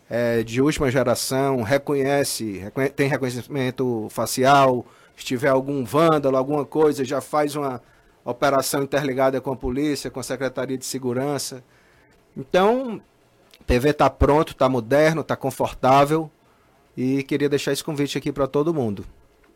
[0.09, 4.85] é de última geração, reconhece, reconhece, tem reconhecimento facial,
[5.17, 7.81] se tiver algum vândalo, alguma coisa, já faz uma
[8.25, 11.63] operação interligada com a polícia, com a Secretaria de Segurança.
[12.37, 13.01] Então,
[13.67, 16.31] TV está pronto, está moderno, está confortável
[16.97, 19.05] e queria deixar esse convite aqui para todo mundo.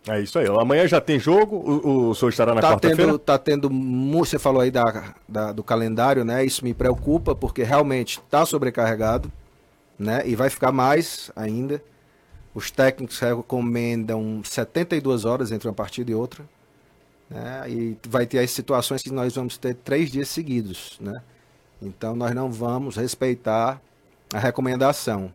[0.06, 0.46] É isso aí.
[0.46, 3.18] Amanhã já tem jogo, o, o senhor estará na tá quarta-feira?
[3.18, 3.70] Tá tendo,
[4.12, 6.44] você falou aí da, da, do calendário, né?
[6.44, 9.32] Isso me preocupa porque realmente está sobrecarregado,
[9.98, 10.22] né?
[10.26, 11.82] E vai ficar mais ainda.
[12.54, 16.44] Os técnicos recomendam 72 horas entre uma partida e outra.
[17.28, 17.64] Né?
[17.68, 21.20] E vai ter as situações que nós vamos ter três dias seguidos, né?
[21.80, 23.80] Então nós não vamos respeitar
[24.32, 25.32] a recomendação.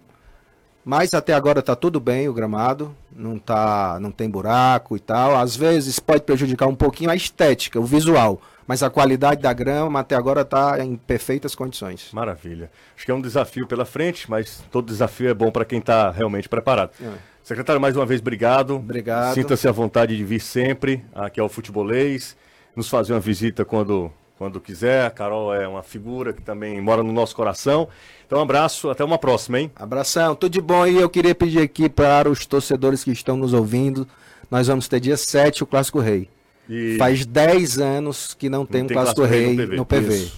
[0.89, 5.37] Mas até agora está tudo bem o gramado, não tá, não tem buraco e tal.
[5.37, 9.99] Às vezes pode prejudicar um pouquinho a estética, o visual, mas a qualidade da grama
[9.99, 12.09] até agora está em perfeitas condições.
[12.11, 12.71] Maravilha.
[12.95, 16.09] Acho que é um desafio pela frente, mas todo desafio é bom para quem está
[16.09, 16.89] realmente preparado.
[16.99, 17.11] É.
[17.43, 18.77] Secretário, mais uma vez, obrigado.
[18.77, 19.35] Obrigado.
[19.35, 22.35] Sinta-se à vontade de vir sempre aqui ao Futebolês,
[22.75, 25.05] nos fazer uma visita quando, quando quiser.
[25.05, 27.89] A Carol é uma figura que também mora no nosso coração.
[28.25, 29.69] Então, um abraço, até uma próxima, hein?
[29.75, 30.87] Abração, tudo de bom.
[30.87, 34.07] E eu queria pedir aqui para os torcedores que estão nos ouvindo,
[34.49, 36.29] nós vamos ter dia 7 o Clássico Rei.
[36.69, 36.95] E...
[36.97, 39.75] Faz 10 anos que não tem não um tem Clássico, Clássico Rei, no PV.
[39.75, 40.31] No PV.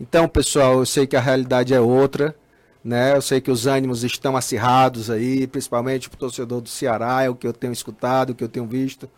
[0.00, 2.34] Então, pessoal, eu sei que a realidade é outra,
[2.82, 3.14] né?
[3.14, 7.28] Eu sei que os ânimos estão acirrados aí, principalmente para o torcedor do Ceará, é
[7.28, 9.10] o que eu tenho escutado, o que eu tenho visto.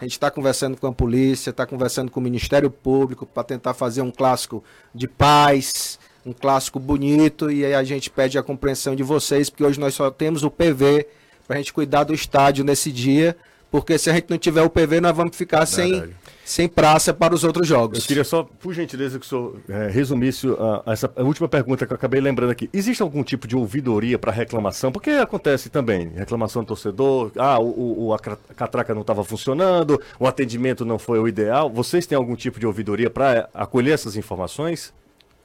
[0.00, 3.74] A gente está conversando com a polícia, está conversando com o Ministério Público para tentar
[3.74, 4.62] fazer um clássico
[4.94, 9.64] de paz, um clássico bonito e aí a gente pede a compreensão de vocês, porque
[9.64, 11.06] hoje nós só temos o PV
[11.46, 13.36] para a gente cuidar do estádio nesse dia,
[13.74, 16.04] porque se a gente não tiver o PV, nós vamos ficar sem,
[16.44, 17.98] sem praça para os outros jogos.
[17.98, 21.84] Eu queria só, por gentileza, que o senhor é, resumisse uh, essa a última pergunta
[21.84, 22.70] que eu acabei lembrando aqui.
[22.72, 24.92] Existe algum tipo de ouvidoria para reclamação?
[24.92, 30.28] Porque acontece também, reclamação do torcedor, ah, o, o a catraca não estava funcionando, o
[30.28, 31.68] atendimento não foi o ideal.
[31.68, 34.94] Vocês têm algum tipo de ouvidoria para acolher essas informações?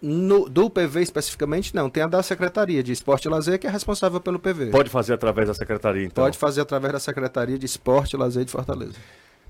[0.01, 1.89] No, do PV especificamente, não.
[1.89, 4.67] Tem a da Secretaria de Esporte e Lazer, que é responsável pelo PV.
[4.67, 6.23] Pode fazer através da Secretaria, então?
[6.23, 8.93] Pode fazer através da Secretaria de Esporte e Lazer de Fortaleza.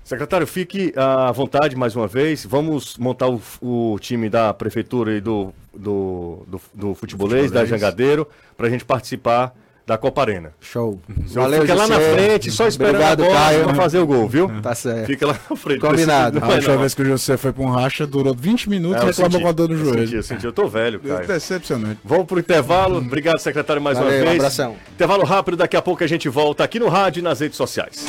[0.02, 2.44] Secretário, fique à vontade mais uma vez.
[2.44, 7.50] Vamos montar o, o time da Prefeitura e do, do, do, do futebolês, futebolês.
[7.52, 9.54] da Jangadeiro, para a gente participar
[9.90, 10.52] da Copa Arena.
[10.60, 11.00] Show.
[11.32, 13.64] Valeu, Fica lá na frente, só esperando Obrigado, a bola Caio.
[13.64, 14.48] pra fazer o gol, viu?
[14.62, 15.06] Tá certo.
[15.06, 15.80] Fica lá na frente.
[15.80, 16.38] Combinado.
[16.38, 19.08] A última vez que o José foi pra um racha, durou 20 minutos é, e
[19.08, 19.98] reclamou com a dor no joelho.
[19.98, 21.26] Eu senti, eu senti, eu tô velho, cara.
[21.26, 21.98] Decepcionante.
[22.04, 22.98] Vamos pro intervalo.
[22.98, 24.32] Obrigado, secretário, mais Valeu, uma vez.
[24.32, 24.76] Um abração.
[24.92, 28.06] Intervalo rápido, daqui a pouco a gente volta aqui no rádio e nas redes sociais.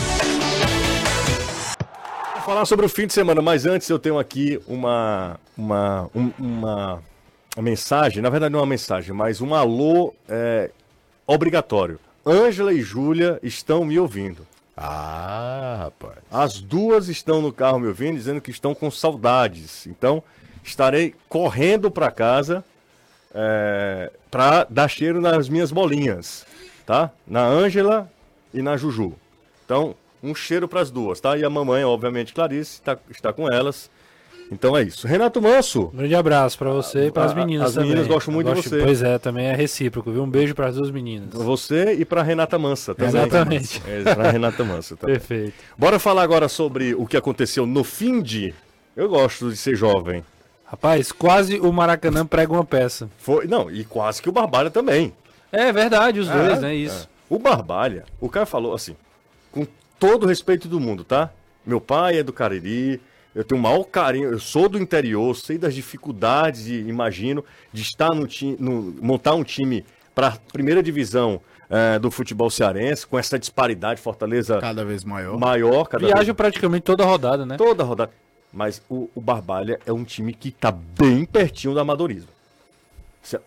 [2.36, 6.32] Vou falar sobre o fim de semana, mas antes eu tenho aqui uma, uma, um,
[6.38, 7.04] uma,
[7.58, 10.70] uma mensagem, na verdade não é uma mensagem, mas um alô é,
[11.32, 12.00] obrigatório.
[12.26, 14.46] Ângela e Júlia estão me ouvindo.
[14.76, 16.18] Ah, rapaz.
[16.32, 19.88] As duas estão no carro me ouvindo, dizendo que estão com saudades.
[19.88, 20.24] Então,
[20.64, 22.64] estarei correndo para casa
[23.34, 26.46] é, para dar cheiro nas minhas bolinhas,
[26.86, 27.12] tá?
[27.26, 28.12] Na Ângela
[28.54, 29.14] e na Juju.
[29.66, 31.38] Então, um cheiro para as duas, tá?
[31.38, 33.90] E a mamãe, obviamente, Clarice, tá, está com elas.
[34.52, 35.08] Então é isso.
[35.08, 35.90] Renato Manso.
[35.94, 37.90] Um grande abraço para você e para as meninas as também.
[37.90, 38.84] As meninas gostam muito gosto, de você.
[38.84, 40.22] Pois é, também é recíproco, viu?
[40.22, 41.30] Um beijo para as duas meninas.
[41.32, 43.22] Você e para Renata Mansa também.
[43.22, 43.82] Exatamente.
[43.88, 45.16] É, para Renata Mansa também.
[45.16, 45.54] Perfeito.
[45.78, 48.54] Bora falar agora sobre o que aconteceu no fim de.
[48.94, 50.22] Eu gosto de ser jovem.
[50.66, 53.10] Rapaz, quase o Maracanã prega uma peça.
[53.18, 55.14] Foi, não, e quase que o Barbalha também.
[55.52, 56.76] É verdade, os é, dois, né?
[56.76, 57.08] Isso.
[57.08, 57.34] É.
[57.34, 58.96] O Barbalha, o cara falou assim,
[59.52, 59.66] com
[59.98, 61.30] todo o respeito do mundo, tá?
[61.66, 63.02] Meu pai é do Cariri,
[63.34, 67.82] eu tenho o maior carinho, eu sou do interior, sei das dificuldades, e imagino, de
[67.82, 71.40] estar no time, no, montar um time para a primeira divisão
[71.70, 75.40] é, do futebol cearense, com essa disparidade, Fortaleza cada vez maior.
[75.40, 76.36] Maior, cada Viaja vez...
[76.36, 77.56] praticamente toda a rodada, né?
[77.56, 78.12] Toda a rodada.
[78.52, 82.30] Mas o, o Barbalha é um time que está bem pertinho do amadorismo.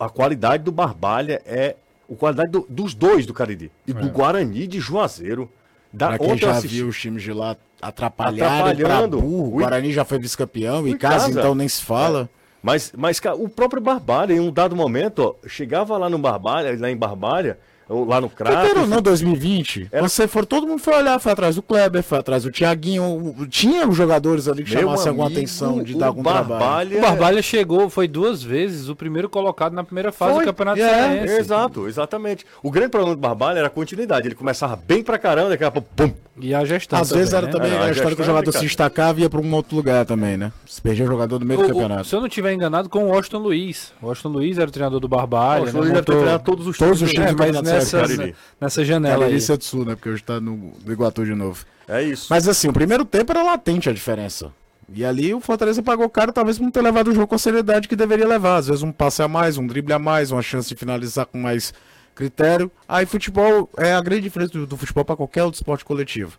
[0.00, 1.76] A qualidade do Barbalha é.
[2.10, 3.70] A qualidade do, dos dois do Cariri.
[3.86, 3.94] E é.
[3.94, 5.50] do Guarani de Juazeiro.
[5.92, 6.76] Da, pra quem já assisti...
[6.76, 7.56] viu os times de lá
[7.88, 9.48] atrapalhando, burro.
[9.48, 12.30] O Guarani já foi vice-campeão, e casa, casa, então nem se fala.
[12.40, 12.44] É.
[12.62, 16.90] Mas, mas o próprio Barbalha, em um dado momento, ó, chegava lá no Barbalha, lá
[16.90, 18.86] em Barbalha, lá no Crato.
[18.86, 19.88] Não, 2020.
[19.92, 20.08] Era...
[20.08, 23.46] Você for, todo mundo foi olhar, foi atrás do Kleber, foi atrás do Thiaguinho.
[23.48, 26.58] Tinha os jogadores ali que Meu chamassem alguma atenção de dar algum Barbalha...
[26.58, 26.98] trabalho.
[26.98, 30.44] O Barbalha chegou, foi duas vezes o primeiro colocado na primeira fase foi.
[30.44, 32.46] do Campeonato é, Exato, exatamente.
[32.62, 34.28] O grande problema do Barbalha era a continuidade.
[34.28, 36.12] Ele começava bem pra caramba, daqui a pouco, pum.
[36.40, 36.98] E a gestão.
[36.98, 37.52] Às também, vezes era né?
[37.52, 40.04] também a, a história que o jogador se destacava e ia pra um outro lugar
[40.04, 40.52] também, né?
[40.66, 42.02] Se perdia o jogador do meio o, do campeonato.
[42.02, 43.92] O, se eu não estiver enganado, com o Washington Luiz.
[44.02, 45.60] O Washington Luiz era o treinador do Barbalha.
[45.60, 45.84] O Washington né?
[45.84, 46.14] Luiz Montou...
[46.16, 47.30] treinado todos os todos os times.
[47.30, 49.36] É, mas nessa, nessa janela aí.
[49.36, 49.94] é do Sul, né?
[49.94, 51.64] Porque hoje tá no, no Iguatu de novo.
[51.86, 52.26] É isso.
[52.30, 54.52] Mas assim, o primeiro tempo era latente a diferença.
[54.92, 57.38] E ali o Fortaleza pagou caro, talvez por não ter levado o jogo com a
[57.38, 58.56] seriedade que deveria levar.
[58.56, 61.38] Às vezes um passe a mais, um drible a mais, uma chance de finalizar com
[61.38, 61.72] mais
[62.14, 62.70] critério.
[62.88, 66.38] Aí futebol é a grande diferença do, do futebol para qualquer outro esporte coletivo.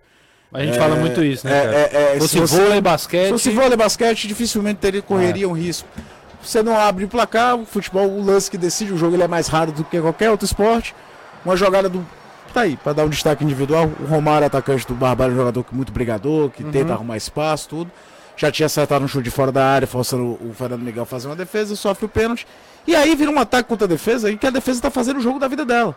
[0.53, 1.53] A gente é, fala muito isso, né?
[1.53, 3.25] É, é, é, se fosse vôlei, basquete.
[3.25, 5.87] Se fosse vôlei, basquete, dificilmente teria, correria um risco.
[6.41, 9.27] Você não abre o placar, o futebol, o lance que decide o jogo, ele é
[9.27, 10.95] mais raro do que qualquer outro esporte.
[11.45, 12.05] Uma jogada do
[12.55, 13.91] tá aí, para dar um destaque individual.
[13.99, 16.71] O Romário, atacante do Barbalho, um jogador muito brigador, que uhum.
[16.71, 17.91] tenta arrumar espaço, tudo.
[18.37, 21.27] Já tinha acertado um chute de fora da área, forçando o Fernando Miguel a fazer
[21.27, 22.47] uma defesa, sofre o pênalti.
[22.87, 25.21] E aí vira um ataque contra a defesa, em que a defesa tá fazendo o
[25.21, 25.95] jogo da vida dela.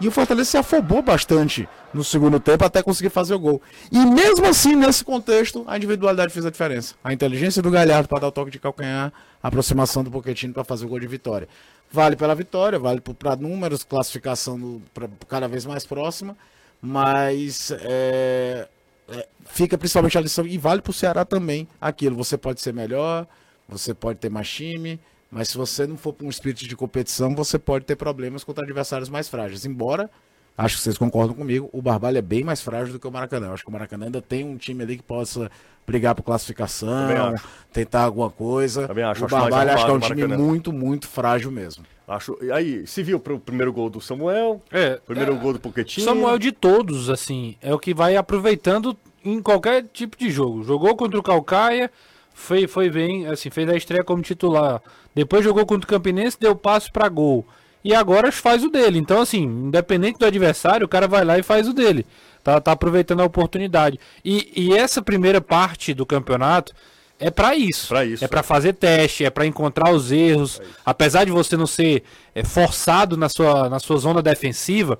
[0.00, 3.60] E o Fortaleza se afobou bastante no segundo tempo até conseguir fazer o gol.
[3.92, 6.94] E mesmo assim, nesse contexto, a individualidade fez a diferença.
[7.04, 10.64] A inteligência do Galhardo para dar o toque de calcanhar, a aproximação do Pochettino para
[10.64, 11.46] fazer o gol de vitória.
[11.92, 16.36] Vale pela vitória, vale para números, classificação no, pra, cada vez mais próxima,
[16.80, 18.68] mas é,
[19.08, 22.16] é, fica principalmente a lição, e vale para o Ceará também aquilo.
[22.16, 23.26] Você pode ser melhor,
[23.68, 24.98] você pode ter mais time,
[25.30, 28.64] mas se você não for para um espírito de competição, você pode ter problemas contra
[28.64, 29.64] adversários mais frágeis.
[29.64, 30.10] Embora,
[30.58, 33.52] acho que vocês concordam comigo, o Barbalho é bem mais frágil do que o Maracanã.
[33.52, 35.50] Acho que o Maracanã ainda tem um time ali que possa
[35.86, 37.34] brigar por classificação,
[37.72, 38.88] tentar alguma coisa.
[38.88, 41.84] Também acho, o acho Barbalho acho que é um time muito, muito frágil mesmo.
[42.06, 46.04] Acho, aí, se viu pro primeiro gol do Samuel, é, primeiro é, gol do Pochettino.
[46.04, 50.64] Samuel de todos, assim, é o que vai aproveitando em qualquer tipo de jogo.
[50.64, 51.88] Jogou contra o Calcaia,
[52.34, 54.82] foi, foi bem, assim, fez a estreia como titular.
[55.14, 57.46] Depois jogou contra o Campinense, deu passo para gol.
[57.82, 58.98] E agora faz o dele.
[58.98, 62.06] Então, assim, independente do adversário, o cara vai lá e faz o dele.
[62.42, 63.98] Tá, tá aproveitando a oportunidade.
[64.24, 66.72] E, e essa primeira parte do campeonato
[67.18, 67.88] é para isso.
[67.88, 68.24] Pra isso.
[68.24, 70.60] É para fazer teste, é para encontrar os erros.
[70.60, 72.02] É Apesar de você não ser
[72.34, 74.98] é, forçado na sua, na sua zona defensiva,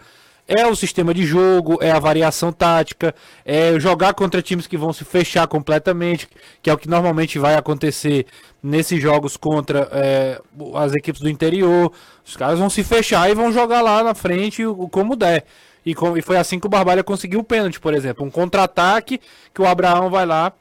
[0.50, 4.92] é o sistema de jogo, é a variação tática, é jogar contra times que vão
[4.92, 6.28] se fechar completamente,
[6.60, 8.26] que é o que normalmente vai acontecer
[8.60, 10.40] nesses jogos contra é,
[10.74, 11.92] as equipes do interior.
[12.26, 15.44] Os caras vão se fechar e vão jogar lá na frente como der.
[15.86, 18.26] E, com, e foi assim que o Barbalha conseguiu o pênalti, por exemplo.
[18.26, 19.20] Um contra-ataque
[19.54, 20.52] que o Abraão vai lá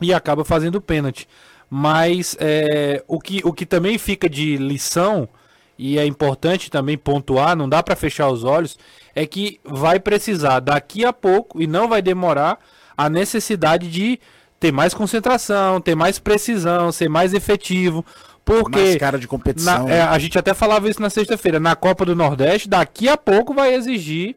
[0.00, 1.28] e acaba fazendo o pênalti.
[1.70, 5.28] Mas é, o, que, o que também fica de lição,
[5.78, 8.76] e é importante também pontuar, não dá para fechar os olhos,
[9.14, 12.58] é que vai precisar daqui a pouco e não vai demorar
[12.96, 14.18] a necessidade de
[14.58, 18.04] ter mais concentração, ter mais precisão, ser mais efetivo.
[18.44, 19.86] Porque mais cara de competição.
[19.86, 21.60] Na, é, a gente até falava isso na sexta-feira.
[21.60, 24.34] Na Copa do Nordeste, daqui a pouco vai exigir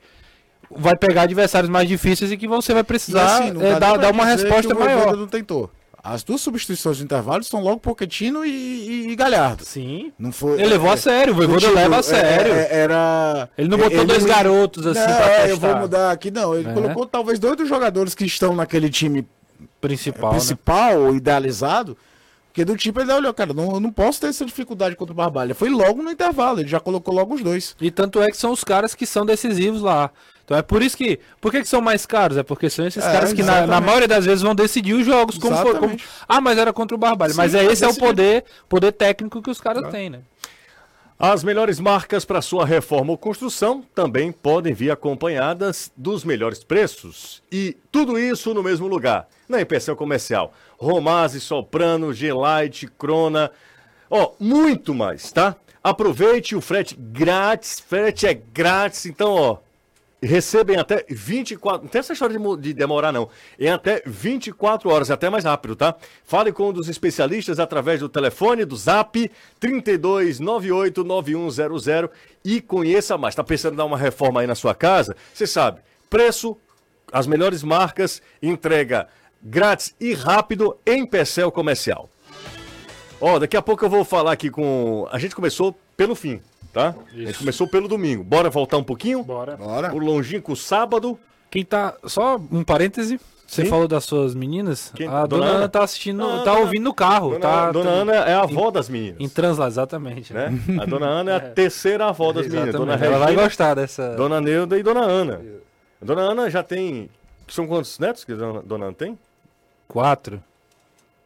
[0.74, 4.26] vai pegar adversários mais difíceis e que você vai precisar assim, é, dar, dar uma
[4.26, 5.18] resposta maior.
[5.18, 5.70] Não tentou.
[6.04, 9.64] As duas substituições de intervalo estão logo Pochettino e, e, e Galhardo.
[9.64, 10.12] Sim.
[10.18, 12.54] Não foi, ele levou a sério, o Voivoda leva a sério.
[12.54, 13.50] É, é, era...
[13.56, 15.50] Ele não botou ele, dois garotos assim não, pra testar.
[15.50, 16.32] eu vou mudar aqui.
[16.32, 16.74] Não, ele é.
[16.74, 19.28] colocou talvez dois dos jogadores que estão naquele time
[19.80, 21.18] principal, principal né?
[21.18, 21.96] idealizado.
[22.48, 25.16] Porque do tipo ele olhou, cara, não, eu não posso ter essa dificuldade contra o
[25.16, 25.56] Barbalha.
[25.56, 27.76] Foi logo no intervalo, ele já colocou logo os dois.
[27.80, 30.10] E tanto é que são os caras que são decisivos lá.
[30.52, 31.18] Então é por isso que.
[31.40, 32.36] Por que, que são mais caros?
[32.36, 35.06] É porque são esses é, caras que, na, na, maioria das vezes, vão decidir os
[35.06, 35.38] jogos.
[35.38, 35.96] Como foi, como...
[36.28, 37.34] Ah, mas era contra o Barbalho.
[37.38, 40.20] mas é esse é o poder, poder técnico que os caras têm, né?
[41.18, 47.42] As melhores marcas para sua reforma ou construção também podem vir acompanhadas dos melhores preços.
[47.50, 50.54] E tudo isso no mesmo lugar, na Impressão Comercial.
[50.78, 53.52] Romase, Soprano, Gelite, Crona.
[54.10, 55.56] Ó, muito mais, tá?
[55.82, 59.58] Aproveite o frete grátis, frete é grátis, então, ó,
[60.22, 61.84] recebem até 24.
[61.84, 63.28] Não tem essa história de, de, demorar, não.
[63.60, 65.96] Em até 24 horas, é até mais rápido, tá?
[66.24, 72.12] Fale com um dos especialistas através do telefone, do zap 32989100
[72.46, 73.34] e conheça mais.
[73.34, 75.16] Tá pensando em dar uma reforma aí na sua casa?
[75.34, 76.56] Você sabe, preço,
[77.12, 79.08] as melhores marcas, entrega
[79.42, 82.08] grátis e rápido em Percel Comercial.
[83.20, 85.08] Ó, daqui a pouco eu vou falar aqui com.
[85.12, 86.40] A gente começou pelo fim
[86.72, 86.96] tá?
[87.10, 87.22] Isso.
[87.22, 88.24] A gente começou pelo domingo.
[88.24, 89.24] Bora voltar um pouquinho?
[89.24, 89.58] Bora.
[89.58, 89.94] Bora.
[89.94, 91.20] O longínquo sábado.
[91.50, 91.96] Quem tá.
[92.06, 93.20] Só um parêntese.
[93.52, 93.70] Você Sim?
[93.70, 94.94] falou das suas meninas?
[94.96, 95.10] Quem?
[95.10, 97.32] A dona, dona Ana, Ana tá assistindo, ah, tá ouvindo no carro.
[97.32, 99.20] Dona, tá, dona Ana é a avó em, das meninas.
[99.20, 100.34] Em Transla, exatamente.
[100.34, 100.58] Né?
[100.82, 101.50] A dona Ana é a é.
[101.50, 102.74] terceira avó das meninas.
[102.74, 104.16] Dona Regina, Ela vai gostar dessa.
[104.16, 105.42] Dona Neuda e Dona Ana.
[106.02, 107.10] A dona Ana já tem.
[107.46, 109.20] São quantos netos que a dona, dona Ana tem?
[109.86, 110.42] Quatro.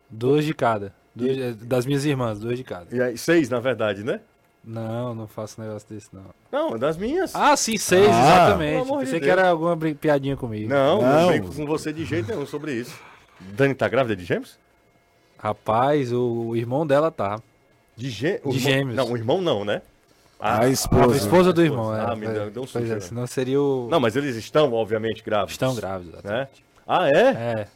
[0.09, 0.91] Dois de cada.
[1.13, 2.87] Dois, das minhas irmãs, dois de cada.
[2.91, 4.19] E aí, seis, na verdade, né?
[4.65, 6.23] Não, não faço negócio desse, não.
[6.51, 7.35] Não, das minhas.
[7.35, 8.89] Ah, sim, seis, ah, exatamente.
[8.89, 10.67] Pensei de que era alguma piadinha comigo.
[10.67, 12.99] Não, não, não brinco com você de jeito nenhum sobre isso.
[13.39, 14.57] Dani tá grávida de gêmeos?
[15.37, 17.39] Rapaz, o irmão dela tá.
[17.95, 18.41] De, gê...
[18.43, 18.95] de gêmeos?
[18.95, 19.83] Não, o irmão não, né?
[20.39, 21.13] A, a esposa.
[21.13, 22.01] A esposa do irmão, é.
[22.01, 22.91] Ah, me deu, deu um susto.
[22.91, 23.87] É, senão seria o...
[23.89, 25.53] Não, mas eles estão, obviamente, grávidos.
[25.53, 26.47] Estão grávidos, né?
[26.87, 27.19] Ah, é?
[27.19, 27.67] É.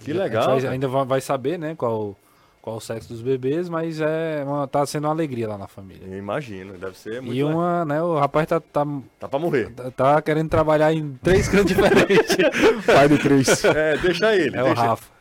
[0.00, 0.56] Que legal.
[0.56, 2.16] ainda vai saber, né, qual
[2.64, 6.08] qual o sexo dos bebês, mas é uma, tá sendo uma alegria lá na família.
[6.10, 7.36] Eu imagino, deve ser muito.
[7.36, 8.58] E uma, né, o rapaz tá.
[8.58, 8.86] Tá,
[9.20, 9.70] tá pra morrer.
[9.72, 12.38] Tá, tá querendo trabalhar em três cantos diferentes.
[12.86, 13.62] Pai do Cris.
[13.66, 14.56] É, deixa ele.
[14.56, 14.80] É deixa.
[14.80, 15.14] o Rafa.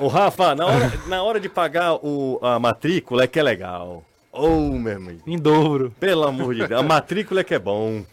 [0.00, 4.02] O Rafa, na hora, na hora de pagar o, a matrícula é que é legal.
[4.32, 5.20] Ô, oh, meu amigo.
[5.26, 5.92] Em dobro.
[6.00, 6.80] Pelo amor de Deus.
[6.80, 8.04] A matrícula é que é bom.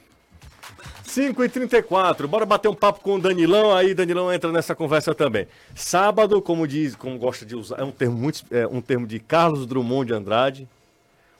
[1.13, 5.13] 5 e 34 bora bater um papo com o Danilão, aí Danilão entra nessa conversa
[5.13, 5.47] também.
[5.75, 9.19] Sábado, como diz, como gosta de usar, é um termo muito, é um termo de
[9.19, 10.67] Carlos Drummond de Andrade,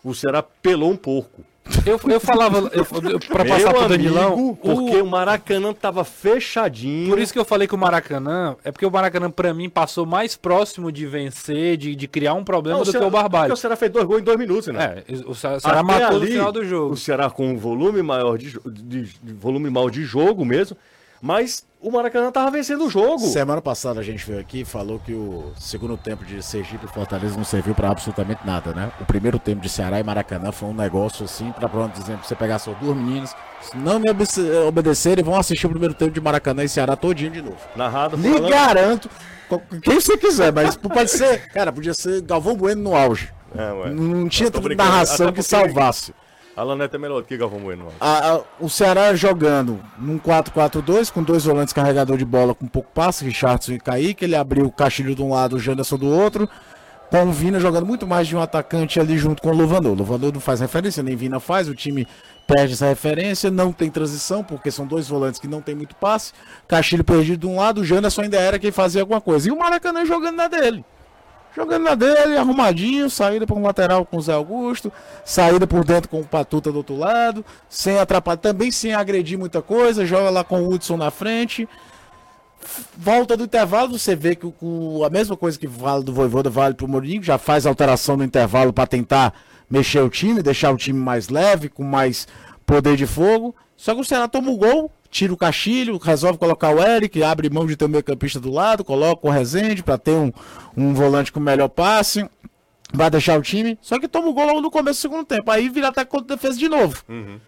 [0.04, 1.44] o Ceará pelou um porco.
[1.86, 2.86] Eu, eu falava, eu,
[3.20, 4.34] pra passar Meu pro Danilão.
[4.34, 5.04] Amigo, porque o...
[5.04, 7.10] o Maracanã tava fechadinho.
[7.10, 8.56] Por isso que eu falei que o Maracanã.
[8.64, 12.44] É porque o Maracanã, pra mim, passou mais próximo de vencer, de, de criar um
[12.44, 13.44] problema Não, do Ceará, que o Barbalho.
[13.46, 15.04] Porque o Ceará fez dois gols em dois minutos, né?
[15.08, 16.94] É, o Ceará Até matou ali, no final do jogo.
[16.94, 20.76] O Ceará com um volume maior de, de, de volume maior de jogo mesmo.
[21.24, 23.20] Mas o Maracanã tava vencendo o jogo.
[23.20, 26.90] Semana passada a gente veio aqui e falou que o segundo tempo de Sergipe e
[26.90, 28.92] Fortaleza não serviu para absolutamente nada, né?
[29.00, 32.36] O primeiro tempo de Ceará e Maracanã foi um negócio assim, para pronto, exemplo, você
[32.36, 34.10] pegar só duas meninas, se não me
[34.68, 37.58] obedecerem, vão assistir o primeiro tempo de Maracanã e Ceará todinho de novo.
[37.74, 38.50] Narrado Me falando...
[38.50, 39.10] garanto,
[39.82, 43.32] quem você quiser, mas pode ser, cara, podia ser Galvão Bueno no auge.
[43.56, 43.90] É, ué.
[43.92, 46.14] Não tinha narração que salvasse.
[46.56, 47.88] Alan Neto é melhor do que Galvão Bueno.
[48.00, 52.92] A, a, o Ceará jogando num 4-4-2, com dois volantes carregador de bola com pouco
[52.94, 54.26] passe, Richardson e Kaique.
[54.26, 56.48] Ele abriu o Castilho de um lado, o Janderson do outro.
[57.10, 59.94] Com o Vina jogando muito mais de um atacante ali junto com o Luvanor.
[60.00, 61.68] O não faz referência, nem Vina faz.
[61.68, 62.08] O time
[62.48, 63.52] perde essa referência.
[63.52, 66.34] Não tem transição, porque são dois volantes que não tem muito passe.
[66.68, 69.48] Castilho perdido de um lado, o Janderson ainda era quem fazia alguma coisa.
[69.48, 70.84] E o Maracanã jogando na dele.
[71.56, 74.92] Jogando na dele, arrumadinho, saída para um lateral com o Zé Augusto,
[75.24, 79.62] saída por dentro com o Patuta do outro lado, sem atrapalhar, também sem agredir muita
[79.62, 81.70] coisa, joga lá com o Hudson na frente.
[82.98, 86.74] Volta do intervalo, você vê que o, a mesma coisa que vale do Voivoda vale
[86.74, 89.34] pro Mourinho, já faz alteração no intervalo para tentar
[89.70, 92.28] mexer o time, deixar o time mais leve, com mais
[92.66, 93.56] poder de fogo.
[93.78, 97.48] Só que o Ceará toma o gol, tira o Castilho, resolve colocar o Eric, abre
[97.48, 100.34] mão de ter o meio campista do lado, coloca o Rezende para ter um,
[100.76, 102.28] um volante com melhor passe.
[102.92, 105.50] vai deixar o time, só que toma o gol logo no começo do segundo tempo.
[105.52, 107.04] Aí vira até contra defesa de novo.
[107.08, 107.40] Uhum.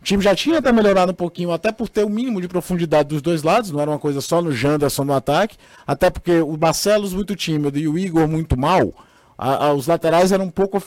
[0.00, 2.46] O time já tinha até melhorado um pouquinho, até por ter o um mínimo de
[2.46, 5.56] profundidade dos dois lados, não era uma coisa só no Janderson no ataque,
[5.86, 8.92] até porque o Barcelos muito tímido e o Igor muito mal,
[9.38, 10.82] a, a, os laterais eram um pouco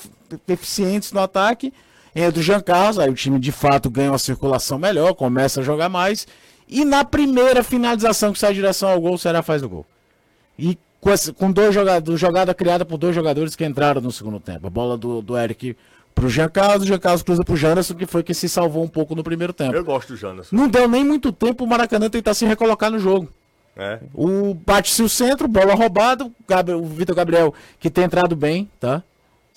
[0.46, 1.74] deficientes no ataque,
[2.16, 5.64] entra o Jean Carlos, aí o time de fato ganha uma circulação melhor, começa a
[5.64, 6.28] jogar mais,
[6.68, 9.86] e na primeira finalização que sai em direção ao gol, o Ceará faz o gol.
[10.58, 14.40] E com, esse, com dois jogadores, jogada criada por dois jogadores que entraram no segundo
[14.40, 14.68] tempo.
[14.68, 15.76] A bola do, do Eric
[16.14, 18.88] pro Jean Carlos, o Jean Carlos cruza pro Janderson, que foi que se salvou um
[18.88, 19.76] pouco no primeiro tempo.
[19.76, 20.56] Eu gosto do Janderson.
[20.56, 23.30] Não deu nem muito tempo o Maracanã tentar se recolocar no jogo.
[23.76, 24.00] É.
[24.14, 29.04] O bate-se o centro, bola roubada, o Vitor Gabriel, que tem entrado bem, tá?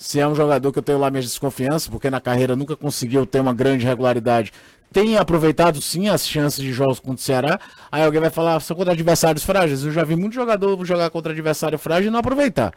[0.01, 3.27] Se é um jogador que eu tenho lá minha desconfiança, porque na carreira nunca conseguiu
[3.27, 4.51] ter uma grande regularidade,
[4.91, 7.61] tem aproveitado sim as chances de jogos contra o Ceará.
[7.93, 9.85] Aí alguém vai falar, são contra adversários frágeis.
[9.85, 12.73] Eu já vi muito jogador jogar contra adversário frágil e não aproveitar.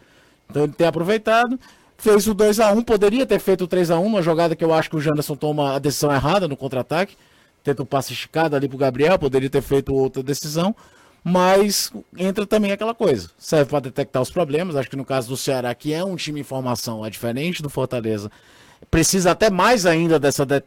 [0.49, 1.57] Então ele tem aproveitado,
[1.97, 4.63] fez o 2 a 1 poderia ter feito o 3 a 1 uma jogada que
[4.63, 7.15] eu acho que o Janderson toma a decisão errada no contra-ataque.
[7.63, 10.76] Tenta um passe esticado ali pro Gabriel, poderia ter feito outra decisão.
[11.24, 13.30] Mas entra também aquela coisa.
[13.38, 14.76] Serve para detectar os problemas.
[14.76, 17.69] Acho que no caso do Ceará, que é um time em formação, é diferente do
[17.69, 18.30] Fortaleza
[18.89, 20.61] precisa até mais ainda dessa de,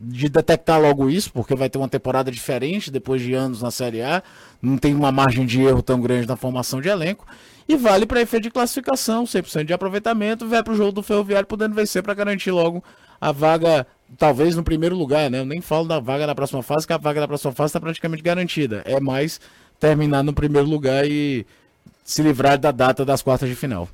[0.00, 4.02] de, detectar logo isso, porque vai ter uma temporada diferente depois de anos na Série
[4.02, 4.22] A,
[4.60, 7.26] não tem uma margem de erro tão grande na formação de elenco,
[7.68, 11.46] e vale para efeito de classificação, 100% de aproveitamento, vai para o jogo do Ferroviário
[11.46, 12.82] podendo vencer para garantir logo
[13.20, 13.86] a vaga,
[14.16, 15.40] talvez no primeiro lugar, né?
[15.40, 17.80] Eu nem falo da vaga da próxima fase, que a vaga da próxima fase está
[17.80, 19.40] praticamente garantida, é mais
[19.78, 21.46] terminar no primeiro lugar e
[22.04, 23.88] se livrar da data das quartas de final.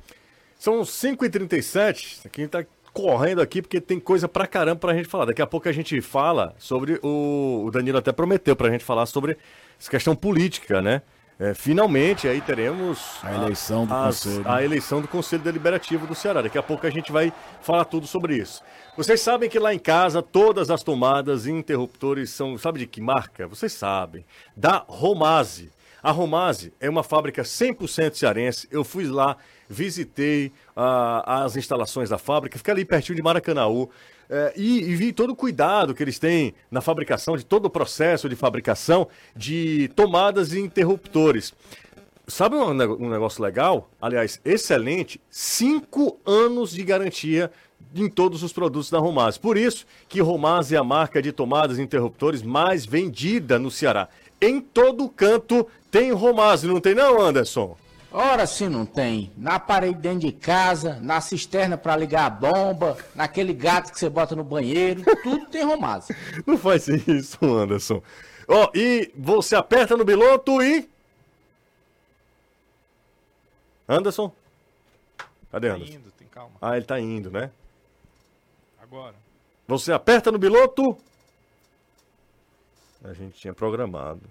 [0.57, 5.25] São 5h37, aqui está correndo aqui porque tem coisa pra caramba pra gente falar.
[5.25, 7.65] Daqui a pouco a gente fala sobre o.
[7.65, 9.37] O Danilo até prometeu pra gente falar sobre
[9.79, 11.01] essa questão política, né?
[11.37, 14.43] É, finalmente aí teremos a eleição do conselho.
[14.47, 16.41] A eleição do Conselho Deliberativo do Ceará.
[16.41, 18.63] Daqui a pouco a gente vai falar tudo sobre isso.
[18.95, 23.01] Vocês sabem que lá em casa todas as tomadas e interruptores são, sabe de que
[23.01, 23.45] marca?
[23.47, 24.23] Vocês sabem.
[24.55, 25.74] Da Romase.
[26.05, 28.67] A Romase é uma fábrica 100% cearense.
[28.69, 29.37] Eu fui lá
[29.67, 33.85] visitei uh, as instalações da fábrica, fiquei ali pertinho de Maracanaú.
[33.85, 33.89] Uh,
[34.55, 38.29] e, e, vi todo o cuidado que eles têm na fabricação, de todo o processo
[38.29, 41.55] de fabricação de tomadas e interruptores.
[42.27, 43.89] Sabe um, um negócio legal?
[43.99, 47.51] Aliás, excelente: cinco anos de garantia
[47.95, 49.37] em todos os produtos da Romaz.
[49.37, 54.07] Por isso que Romaz é a marca de tomadas e interruptores mais vendida no Ceará.
[54.45, 57.75] Em todo canto tem Romaz, não tem não, Anderson?
[58.11, 59.31] Ora, se não tem.
[59.35, 64.07] Na parede dentro de casa, na cisterna para ligar a bomba, naquele gato que você
[64.07, 66.07] bota no banheiro, tudo tem romaz.
[66.47, 68.01] Não faz isso, Anderson.
[68.47, 70.87] Ó, oh, e você aperta no biloto e.
[73.89, 74.31] Anderson?
[75.51, 75.91] Cadê tá Anderson?
[75.91, 76.55] Tá indo, tem calma.
[76.61, 77.51] Ah, ele tá indo, né?
[78.81, 79.15] Agora.
[79.67, 80.97] Você aperta no biloto.
[83.07, 84.21] A gente tinha programado.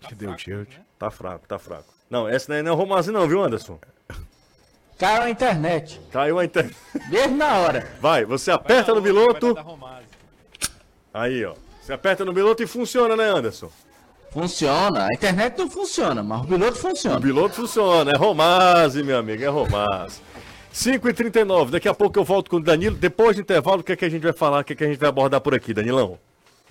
[0.00, 0.68] Tá deu tilt.
[0.70, 0.80] Né?
[0.98, 1.92] Tá fraco, tá fraco.
[2.10, 3.78] Não, essa não é romance não, viu, Anderson?
[4.98, 6.00] Caiu a internet.
[6.10, 6.76] Caiu a internet.
[7.08, 7.88] Mesmo na hora.
[8.00, 9.54] Vai, você aperta no piloto.
[11.14, 11.54] Aí, ó.
[11.80, 13.70] Você aperta no piloto e funciona, né, Anderson?
[14.32, 15.06] Funciona.
[15.06, 17.18] A internet não funciona, mas o piloto funciona.
[17.18, 18.10] O piloto funciona.
[18.10, 20.20] É Romase, meu amigo, é Romase.
[20.74, 22.96] 5h39, daqui a pouco eu volto com o Danilo.
[22.96, 24.84] Depois do intervalo, o que, é que a gente vai falar, o que, é que
[24.84, 26.18] a gente vai abordar por aqui, Danilão?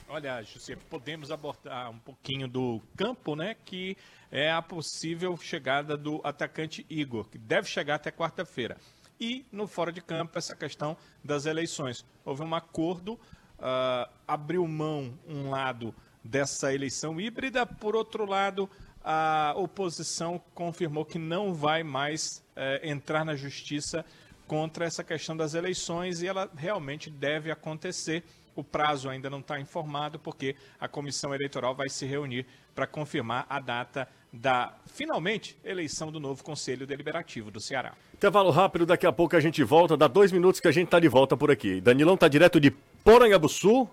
[0.10, 3.58] Olha, José, podemos abordar um pouquinho do campo, né?
[3.66, 3.97] Que
[4.32, 8.78] é a possível chegada do atacante Igor, que deve chegar até quarta-feira.
[9.20, 12.05] E no fora de campo, essa questão das eleições.
[12.24, 15.93] Houve um acordo, uh, abriu mão um lado
[16.24, 18.70] dessa eleição híbrida, por outro lado,
[19.03, 24.05] a oposição confirmou que não vai mais uh, entrar na justiça
[24.47, 28.24] contra essa questão das eleições e ela realmente deve acontecer
[28.58, 33.45] o prazo ainda não está informado, porque a comissão eleitoral vai se reunir para confirmar
[33.47, 37.93] a data da, finalmente, eleição do novo Conselho Deliberativo do Ceará.
[38.14, 39.95] Intervalo rápido, daqui a pouco a gente volta.
[39.95, 41.80] Dá dois minutos que a gente está de volta por aqui.
[41.80, 42.72] Danilão está direto de
[43.03, 43.88] Porangabuçu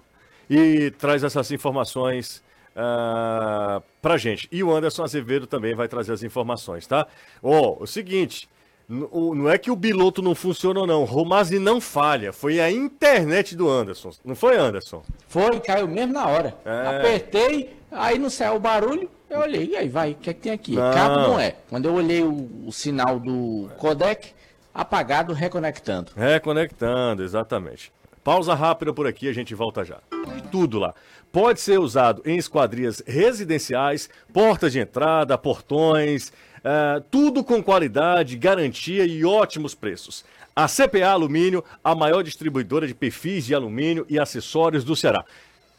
[0.48, 2.42] e traz essas informações
[2.74, 4.48] uh, pra gente.
[4.50, 7.06] E o Anderson Azevedo também vai trazer as informações, tá?
[7.42, 8.48] Ó, oh, o seguinte,
[8.88, 11.04] não é que o biloto não funciona ou não.
[11.04, 12.32] Romazzi não falha.
[12.32, 14.10] Foi a internet do Anderson.
[14.24, 15.02] Não foi, Anderson?
[15.26, 16.54] Foi, caiu mesmo na hora.
[16.64, 16.98] É...
[16.98, 19.10] Apertei, aí não saiu o barulho.
[19.30, 20.76] Eu olhei, e aí vai, o que é que tem aqui?
[20.76, 20.92] Não.
[20.92, 21.56] Cabo não é.
[21.68, 24.32] Quando eu olhei o, o sinal do codec,
[24.72, 26.12] apagado, reconectando.
[26.14, 27.90] Reconectando, exatamente.
[28.22, 29.98] Pausa rápida por aqui, a gente volta já.
[30.52, 30.94] Tudo lá.
[31.32, 36.32] Pode ser usado em esquadrias residenciais, portas de entrada, portões,
[36.64, 40.24] Uh, tudo com qualidade, garantia e ótimos preços.
[40.56, 45.24] A CPA Alumínio, a maior distribuidora de perfis de alumínio e acessórios do Ceará.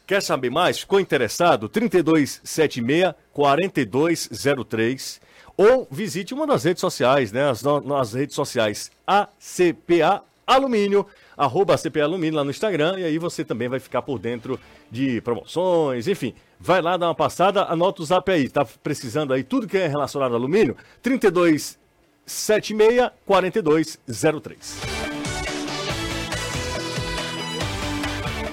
[0.06, 0.78] Quer saber mais?
[0.78, 1.68] Ficou interessado?
[1.68, 5.20] 3276 4203
[5.56, 7.50] ou visite uma das redes sociais, né?
[7.50, 11.04] As, nas redes sociais ACPA Alumínio,
[11.36, 14.60] arroba ACPA Alumínio lá no Instagram, e aí você também vai ficar por dentro
[14.90, 16.34] de promoções, enfim.
[16.58, 19.86] Vai lá dar uma passada, anota o zap aí, tá precisando aí tudo que é
[19.86, 20.76] relacionado a alumínio?
[21.02, 21.78] 32
[22.24, 24.80] 76 4203.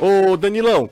[0.02, 0.90] Ô Danilão,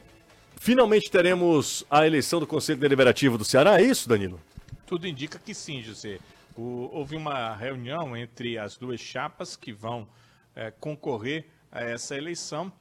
[0.55, 4.39] finalmente teremos a eleição do Conselho Deliberativo do Ceará, é isso, Danilo?
[4.86, 6.18] Tudo indica que sim, José.
[6.55, 10.07] O, houve uma reunião entre as duas chapas que vão
[10.55, 12.72] é, concorrer a essa eleição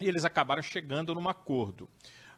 [0.00, 1.88] e eles acabaram chegando num acordo.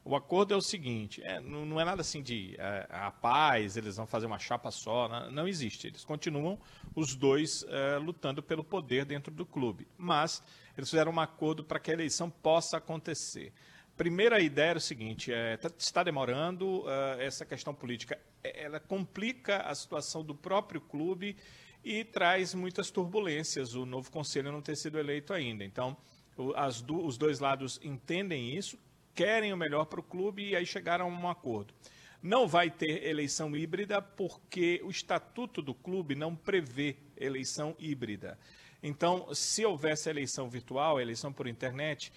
[0.05, 3.77] O acordo é o seguinte: é, não, não, é nada assim de é, a paz,
[3.77, 5.89] eles vão fazer uma chapa só, não, não existe.
[5.89, 6.59] Eles continuam
[6.95, 9.87] os dois é, lutando pelo poder dentro do clube.
[9.99, 10.43] Mas
[10.77, 13.53] eles fizeram um acordo para que a eleição possa acontecer.
[13.97, 18.81] Primeira ideia era o seguinte: é, tá, está demorando é, essa questão política, é, ela
[18.81, 21.37] complica a situação do próprio clube
[21.85, 23.75] e traz muitas turbulências.
[23.75, 25.63] O novo conselho não ter sido eleito ainda.
[25.63, 25.95] Então,
[26.85, 28.79] do, os dois lados entendem isso,
[29.21, 31.75] querem o melhor para o clube e aí chegaram a um acordo.
[32.23, 38.39] Não vai ter eleição híbrida porque o estatuto do clube não prevê eleição híbrida.
[38.83, 42.11] Então, se houvesse eleição virtual, eleição por internet,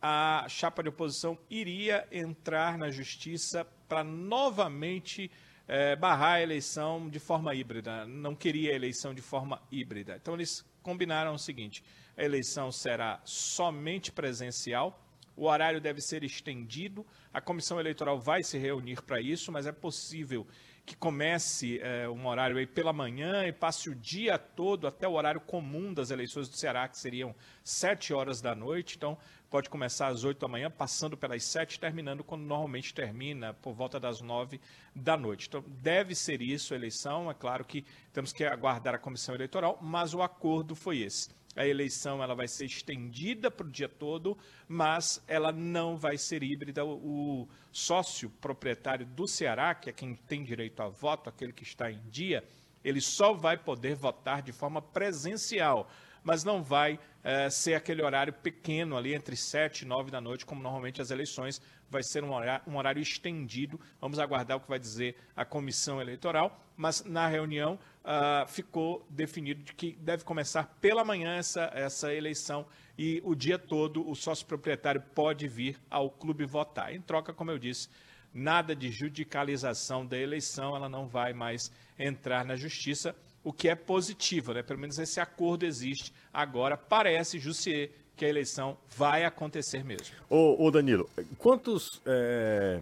[0.00, 5.30] a chapa de oposição iria entrar na justiça para novamente
[5.68, 8.06] é, barrar a eleição de forma híbrida.
[8.06, 10.16] Não queria eleição de forma híbrida.
[10.16, 11.84] Então, eles combinaram o seguinte:
[12.16, 15.05] a eleição será somente presencial
[15.36, 17.06] o horário deve ser estendido.
[17.32, 20.46] A comissão eleitoral vai se reunir para isso, mas é possível
[20.86, 25.14] que comece é, um horário aí pela manhã e passe o dia todo até o
[25.14, 27.34] horário comum das eleições do Ceará, que seriam
[27.64, 28.96] 7 horas da noite.
[28.96, 29.18] Então,
[29.50, 33.98] pode começar às 8 da manhã, passando pelas 7, terminando quando normalmente termina, por volta
[33.98, 34.60] das 9
[34.94, 35.48] da noite.
[35.48, 37.28] Então, deve ser isso a eleição.
[37.28, 41.66] É claro que temos que aguardar a comissão eleitoral, mas o acordo foi esse a
[41.66, 44.36] eleição ela vai ser estendida para o dia todo,
[44.68, 46.84] mas ela não vai ser híbrida.
[46.84, 51.90] O sócio proprietário do Ceará, que é quem tem direito a voto, aquele que está
[51.90, 52.44] em dia,
[52.84, 55.90] ele só vai poder votar de forma presencial,
[56.26, 60.44] mas não vai é, ser aquele horário pequeno ali entre 7 e 9 da noite,
[60.44, 63.78] como normalmente as eleições, vai ser um horário, um horário estendido.
[64.00, 69.62] Vamos aguardar o que vai dizer a comissão eleitoral, mas na reunião uh, ficou definido
[69.62, 72.66] de que deve começar pela manhã essa, essa eleição
[72.98, 76.92] e o dia todo o sócio proprietário pode vir ao clube votar.
[76.92, 77.88] Em troca, como eu disse,
[78.34, 83.14] nada de judicialização da eleição, ela não vai mais entrar na justiça,
[83.46, 84.60] o que é positivo, né?
[84.60, 86.76] Pelo menos esse acordo existe agora.
[86.76, 90.16] Parece, Jussier, que a eleição vai acontecer mesmo.
[90.28, 92.80] Ô, ô Danilo, quantos, é...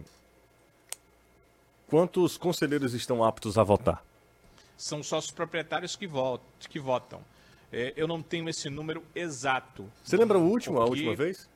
[1.87, 4.03] quantos conselheiros estão aptos a votar?
[4.77, 6.45] são sócios proprietários que, votam.
[6.67, 7.21] Que votam.
[7.71, 9.89] É, eu não tenho esse número exato.
[10.03, 11.49] Você lembra o último, a última vez?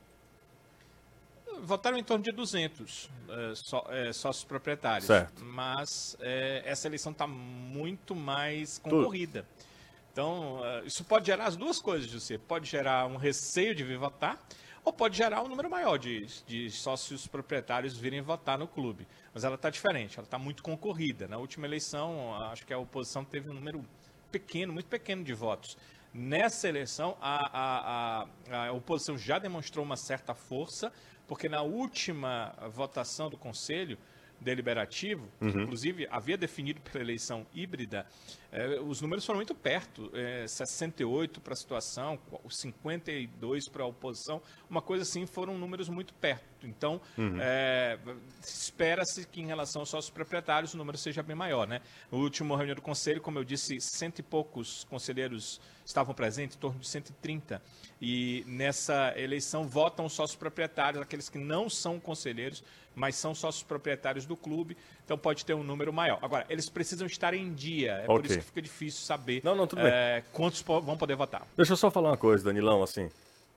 [1.62, 5.06] Votaram em torno de 200 é, só, é, sócios proprietários.
[5.06, 5.44] Certo.
[5.44, 9.42] Mas é, essa eleição está muito mais concorrida.
[9.42, 9.70] Tudo.
[10.12, 12.36] Então, isso pode gerar as duas coisas, José.
[12.36, 14.44] Pode gerar um receio de vir votar
[14.84, 19.06] ou pode gerar um número maior de, de sócios proprietários virem votar no clube.
[19.32, 21.28] Mas ela está diferente, ela está muito concorrida.
[21.28, 23.84] Na última eleição, acho que a oposição teve um número
[24.32, 25.76] pequeno, muito pequeno de votos.
[26.12, 30.92] Nessa eleição, a, a, a, a oposição já demonstrou uma certa força,
[31.30, 33.96] porque na última votação do Conselho,
[34.40, 35.62] deliberativo, uhum.
[35.62, 38.04] inclusive havia definido pela eleição híbrida,
[38.52, 44.42] eh, os números foram muito perto, eh, 68 para a situação, 52 para a oposição,
[44.68, 46.66] uma coisa assim, foram números muito perto.
[46.66, 47.38] Então, uhum.
[47.40, 47.98] eh,
[48.42, 51.66] espera-se que em relação aos sócios proprietários o número seja bem maior.
[51.66, 51.80] Né?
[52.10, 56.60] No último reunião do conselho, como eu disse, cento e poucos conselheiros estavam presentes, em
[56.60, 57.62] torno de 130.
[58.00, 62.62] E nessa eleição votam os sócios proprietários, aqueles que não são conselheiros,
[62.94, 64.76] mas são sócios proprietários do clube,
[65.10, 66.20] então pode ter um número maior.
[66.22, 68.06] Agora, eles precisam estar em dia, é okay.
[68.06, 71.44] por isso que fica difícil saber não, não, é, quantos vão poder votar.
[71.56, 73.10] Deixa eu só falar uma coisa, Danilão, assim,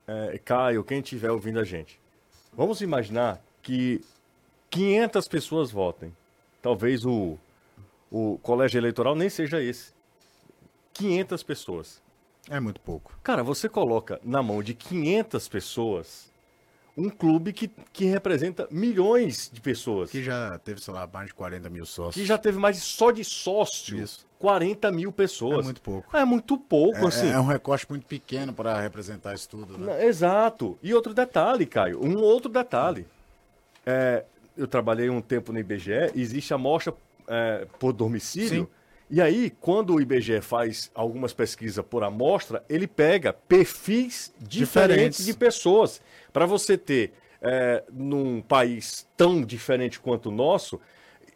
[0.07, 1.99] é, Caio, quem estiver ouvindo a gente,
[2.53, 4.03] vamos imaginar que
[4.71, 6.11] 500 pessoas votem.
[6.59, 7.37] Talvez o,
[8.09, 9.93] o colégio eleitoral nem seja esse.
[10.91, 12.01] 500 pessoas.
[12.49, 13.15] É muito pouco.
[13.21, 16.32] Cara, você coloca na mão de 500 pessoas
[16.95, 20.11] um clube que, que representa milhões de pessoas.
[20.11, 22.15] Que já teve, sei lá, mais de 40 mil sócios.
[22.15, 23.97] Que já teve mais só de sócio.
[23.97, 24.27] Isso.
[24.39, 25.59] 40 mil pessoas.
[25.59, 26.17] É muito pouco.
[26.17, 27.29] É muito pouco, é, assim.
[27.29, 30.05] É um recorte muito pequeno para representar isso tudo, né?
[30.05, 30.77] Exato.
[30.83, 33.07] E outro detalhe, Caio, um outro detalhe.
[33.85, 34.25] É,
[34.57, 36.93] eu trabalhei um tempo no IBGE, existe a amostra
[37.27, 38.65] é, por domicílio.
[38.65, 38.82] Sim.
[39.13, 45.25] E aí, quando o IBGE faz algumas pesquisas por amostra, ele pega perfis diferentes, diferentes.
[45.27, 46.01] de pessoas.
[46.33, 50.81] Para você ter, é, num país tão diferente quanto o nosso,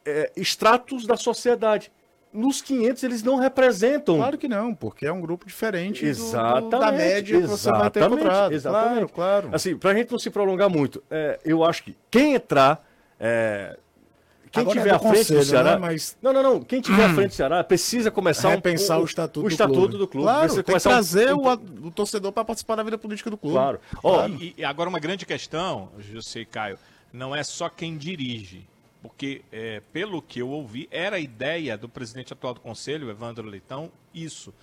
[0.03, 1.91] é, extratos da sociedade.
[2.33, 4.17] Nos 500 eles não representam.
[4.17, 7.91] Claro que não, porque é um grupo diferente exatamente, do, da média que você vai
[7.91, 8.53] ter encontrado.
[8.53, 9.13] Exatamente.
[9.13, 9.49] Claro, claro.
[9.53, 12.83] Assim, pra gente não se prolongar muito, é, eu acho que quem entrar,
[13.19, 13.77] é,
[14.51, 15.71] quem Agora tiver é à frente conselho, do Ceará.
[15.71, 15.77] Né?
[15.77, 16.17] Mas...
[16.21, 16.61] Não, não, não.
[16.61, 17.11] Quem tiver hum.
[17.11, 19.87] à frente do Ceará precisa começar a pensar um, o, o estatuto, o estatuto do
[19.87, 19.97] clube.
[19.97, 20.25] Do clube.
[20.25, 21.39] Claro, tem que trazer um...
[21.39, 23.55] o, o, torcedor para participar da vida política do clube.
[23.55, 23.79] Claro.
[23.99, 24.33] claro.
[24.41, 26.77] E, e, agora uma grande questão, José e Caio,
[27.11, 28.65] não é só quem dirige.
[29.01, 33.47] Porque, é, pelo que eu ouvi, era a ideia do presidente atual do conselho, Evandro
[33.47, 34.53] Leitão, isso.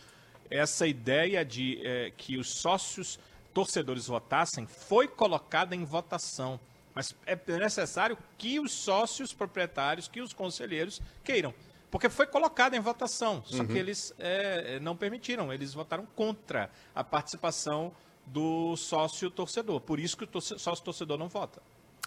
[0.51, 3.19] Essa ideia de é, que os sócios
[3.55, 6.59] torcedores votassem foi colocada em votação.
[6.95, 11.53] Mas é necessário que os sócios proprietários, que os conselheiros queiram.
[11.91, 13.67] Porque foi colocado em votação, só uhum.
[13.67, 17.93] que eles é, não permitiram, eles votaram contra a participação
[18.27, 19.81] do sócio torcedor.
[19.81, 21.63] Por isso que o sócio torcedor não vota.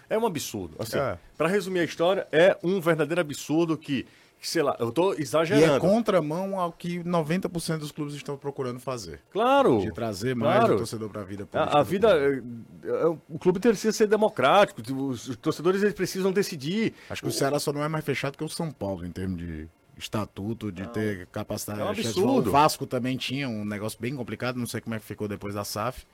[0.09, 0.75] É um absurdo.
[0.79, 1.17] Assim, é.
[1.37, 4.05] Para resumir a história, é um verdadeiro absurdo que
[4.41, 5.73] sei lá, eu tô exagerando.
[5.73, 9.19] E é contramão ao que 90% dos clubes estão procurando fazer.
[9.31, 9.79] Claro.
[9.79, 10.75] De trazer mais claro.
[10.75, 12.41] o torcedor para a vida A, vida, é,
[12.87, 16.93] é, o clube precisa ser democrático, os, torcedores eles precisam decidir.
[17.09, 19.11] Acho que o, o Ceará só não é mais fechado que o São Paulo em
[19.11, 19.67] termos de
[19.97, 21.81] estatuto, de não, ter capacidade.
[21.81, 22.49] É um absurdo.
[22.49, 25.55] O Vasco também tinha um negócio bem complicado, não sei como é que ficou depois
[25.55, 26.05] da SAF,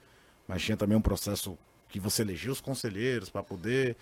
[0.47, 1.57] mas tinha também um processo
[1.89, 3.95] que você elegia os conselheiros para poder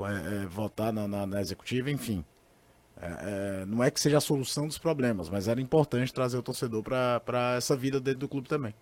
[0.00, 2.24] é, votar na, na, na executiva, enfim.
[3.00, 6.42] É, é, não é que seja a solução dos problemas, mas era importante trazer o
[6.42, 8.74] torcedor para essa vida dentro do clube também.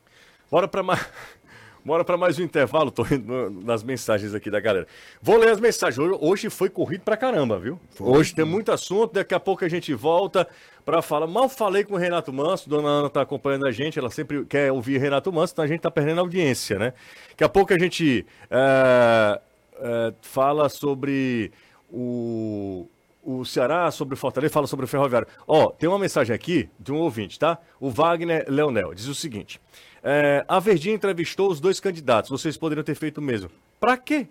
[0.50, 1.04] Bora para mais.
[1.84, 4.86] Bora para mais um intervalo, tô indo nas mensagens aqui da galera.
[5.20, 5.98] Vou ler as mensagens.
[6.20, 7.80] Hoje foi corrido pra caramba, viu?
[7.90, 8.06] Foi.
[8.06, 10.46] Hoje tem muito assunto, daqui a pouco a gente volta
[10.84, 11.26] para falar.
[11.26, 14.70] Mal falei com o Renato Manso, dona Ana tá acompanhando a gente, ela sempre quer
[14.70, 16.92] ouvir Renato Manso, então a gente tá perdendo a audiência, né?
[17.30, 19.40] Daqui a pouco a gente é,
[19.80, 21.50] é, fala sobre
[21.90, 22.88] o,
[23.22, 25.28] o Ceará, sobre o Fortaleza, fala sobre o Ferroviário.
[25.46, 27.58] Ó, tem uma mensagem aqui de um ouvinte, tá?
[27.78, 29.60] O Wagner Leonel diz o seguinte:
[30.02, 33.50] é, a Verdinha entrevistou os dois candidatos, vocês poderiam ter feito o mesmo.
[33.78, 34.26] Pra quê?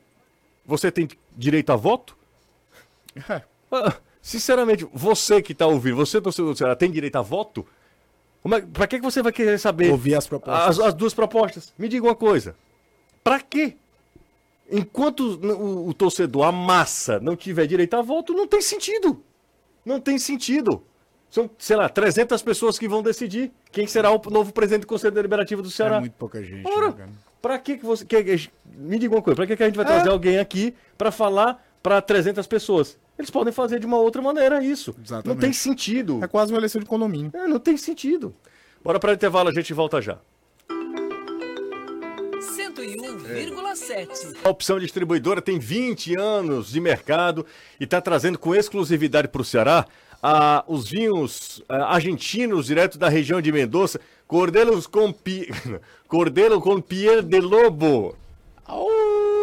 [0.65, 2.17] Você tem direito a voto?
[3.29, 3.41] É.
[3.71, 7.65] Ah, sinceramente, você que tá ouvindo, você, torcedor do Ceará, tem direito a voto?
[8.41, 9.91] Como é, pra que você vai querer saber?
[9.91, 10.79] Ouvir as propostas.
[10.79, 11.73] As, as duas propostas.
[11.77, 12.55] Me diga uma coisa.
[13.23, 13.77] Pra quê?
[14.71, 19.21] Enquanto o, o, torcedor, a massa, não tiver direito a voto, não tem sentido.
[19.85, 20.83] Não tem sentido.
[21.29, 25.13] São, sei lá, 300 pessoas que vão decidir quem será o novo presidente do Conselho
[25.13, 25.97] Deliberativo do Ceará.
[25.97, 26.65] É muito pouca gente.
[26.65, 27.09] Ora, né,
[27.41, 28.05] pra que, que você.
[28.05, 29.89] Que, me diga uma coisa, pra que, que a gente vai é.
[29.89, 32.97] trazer alguém aqui para falar para 300 pessoas?
[33.17, 34.95] Eles podem fazer de uma outra maneira isso.
[35.03, 35.27] Exatamente.
[35.27, 36.23] Não tem sentido.
[36.23, 37.31] É quase uma eleição de condomínio.
[37.33, 38.33] É, não tem sentido.
[38.83, 40.17] Bora para intervalo, a gente volta já.
[43.91, 44.37] 101,7.
[44.43, 47.45] A opção distribuidora tem 20 anos de mercado
[47.79, 49.85] e está trazendo com exclusividade para o Ceará
[50.21, 55.49] ah, os vinhos ah, argentinos direto da região de Mendoza, Cordelos com pi...
[56.07, 58.15] Cordelo com Pierre de Lobo.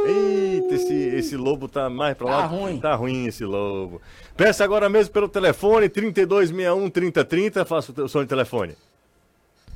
[0.06, 2.42] Eita, esse, esse lobo tá mais pra lá.
[2.42, 2.80] Tá ruim.
[2.80, 4.00] Tá ruim esse lobo.
[4.36, 7.64] Peça agora mesmo pelo telefone 3261 3030.
[7.64, 8.74] Faça o som de telefone.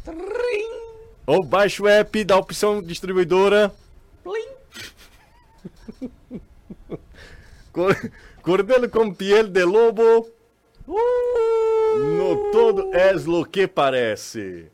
[0.05, 0.73] Trim.
[1.27, 3.73] Ou baixe o app da opção distribuidora.
[8.43, 10.29] Cordelo com piel de lobo.
[10.87, 11.99] Uh!
[12.19, 14.67] No todo és lo que parece.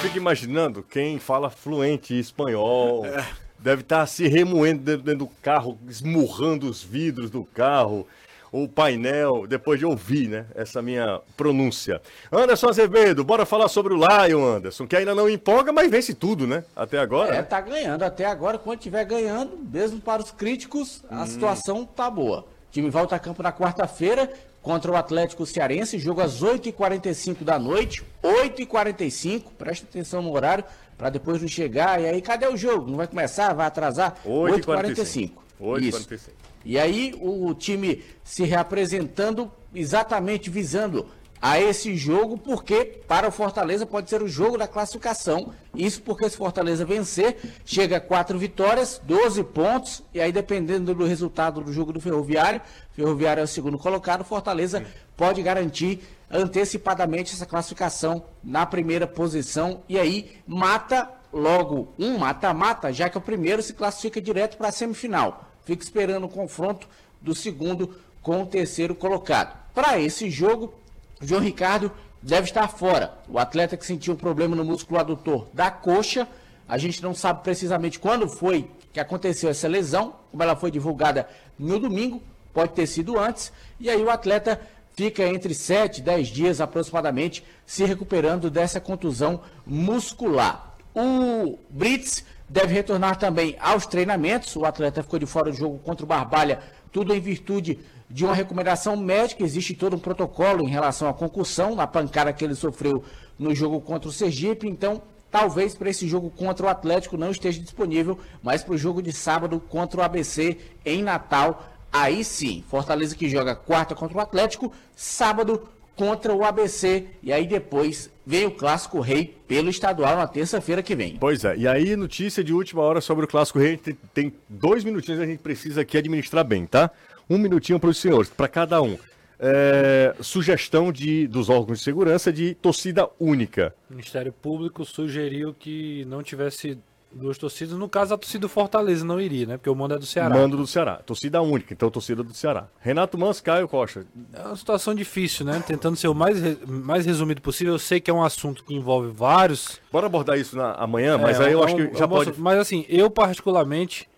[0.00, 3.04] Fica imaginando quem fala fluente espanhol.
[3.06, 3.26] É.
[3.58, 8.06] Deve estar tá se remoendo dentro do carro, esmurrando os vidros do carro
[8.52, 12.00] o painel, depois de ouvir, né, essa minha pronúncia.
[12.30, 16.46] Anderson Azevedo, bora falar sobre o Lion, Anderson, que ainda não empolga, mas vence tudo,
[16.46, 17.34] né, até agora.
[17.34, 17.42] É, né?
[17.42, 21.26] tá ganhando até agora, quando estiver ganhando, mesmo para os críticos, a hum.
[21.26, 22.40] situação tá boa.
[22.68, 24.30] O time volta a campo na quarta-feira
[24.62, 30.64] contra o Atlético Cearense, jogo às 8h45 da noite, 8h45, presta atenção no horário,
[30.98, 32.90] para depois não chegar, e aí cadê o jogo?
[32.90, 33.52] Não vai começar?
[33.52, 34.16] Vai atrasar?
[34.26, 35.30] 8h45.
[35.60, 36.45] 8h45.
[36.66, 41.06] E aí o, time se reapresentando exatamente visando
[41.40, 45.52] a esse jogo, porque para o Fortaleza pode ser o jogo da classificação.
[45.72, 51.04] Isso porque se Fortaleza vencer, chega a quatro vitórias, 12 pontos, e aí dependendo do
[51.04, 52.60] resultado do jogo do Ferroviário,
[52.94, 54.84] Ferroviário é o segundo colocado, Fortaleza
[55.16, 63.08] pode garantir antecipadamente essa classificação na primeira posição e aí mata logo um mata-mata, já
[63.08, 65.46] que o primeiro se classifica direto para a semifinal.
[65.66, 66.88] Fica esperando o confronto
[67.20, 69.54] do segundo com o terceiro colocado.
[69.74, 70.72] Para esse jogo,
[71.20, 71.90] João Ricardo
[72.22, 73.18] deve estar fora.
[73.28, 76.26] O atleta que sentiu um problema no músculo adutor da coxa,
[76.68, 81.28] a gente não sabe precisamente quando foi que aconteceu essa lesão, como ela foi divulgada
[81.58, 82.22] no domingo,
[82.54, 84.60] pode ter sido antes, e aí o atleta
[84.94, 90.76] fica entre 7 e 10 dias aproximadamente se recuperando dessa contusão muscular.
[90.94, 94.54] O Brits deve retornar também aos treinamentos.
[94.56, 96.60] O atleta ficou de fora do jogo contra o Barbalha,
[96.92, 97.78] tudo em virtude
[98.08, 99.42] de uma recomendação médica.
[99.42, 103.02] Existe todo um protocolo em relação à concussão, na pancada que ele sofreu
[103.38, 104.68] no jogo contra o Sergipe.
[104.68, 109.02] Então, talvez para esse jogo contra o Atlético não esteja disponível, mas para o jogo
[109.02, 112.64] de sábado contra o ABC em Natal, aí sim.
[112.68, 117.06] Fortaleza que joga quarta contra o Atlético, sábado contra o ABC.
[117.22, 121.16] E aí depois vem o Clássico Rei pelo estadual na terça-feira que vem.
[121.18, 123.76] Pois é, e aí notícia de última hora sobre o Clássico Rei.
[123.76, 126.90] Tem, tem dois minutinhos a gente precisa aqui administrar bem, tá?
[127.30, 128.98] Um minutinho para os senhores, para cada um.
[129.38, 133.74] É, sugestão de, dos órgãos de segurança de torcida única.
[133.88, 136.78] O Ministério Público sugeriu que não tivesse
[137.12, 137.76] duas torcidas.
[137.78, 139.56] No caso, a torcida do Fortaleza não iria, né?
[139.56, 140.34] Porque o mando é do Ceará.
[140.34, 140.96] Mando do Ceará.
[140.96, 142.68] Torcida única, então torcida do Ceará.
[142.80, 144.06] Renato Mans, Caio Costa.
[144.32, 145.62] É uma situação difícil, né?
[145.66, 147.74] Tentando ser o mais, mais resumido possível.
[147.74, 149.80] Eu sei que é um assunto que envolve vários.
[149.90, 152.38] Bora abordar isso na, amanhã, mas é, aí eu acho que já pode.
[152.38, 154.08] Mas assim, eu particularmente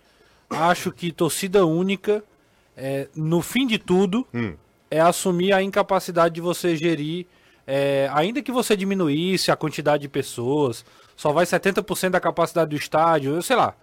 [0.49, 2.23] acho que torcida única
[2.79, 4.53] é, no fim de tudo, hum.
[4.89, 7.27] é assumir a incapacidade de você gerir,
[7.67, 10.85] é, ainda que você diminuísse a quantidade de pessoas,
[11.19, 13.73] só vai 70% da capacidade do estádio, eu sei lá.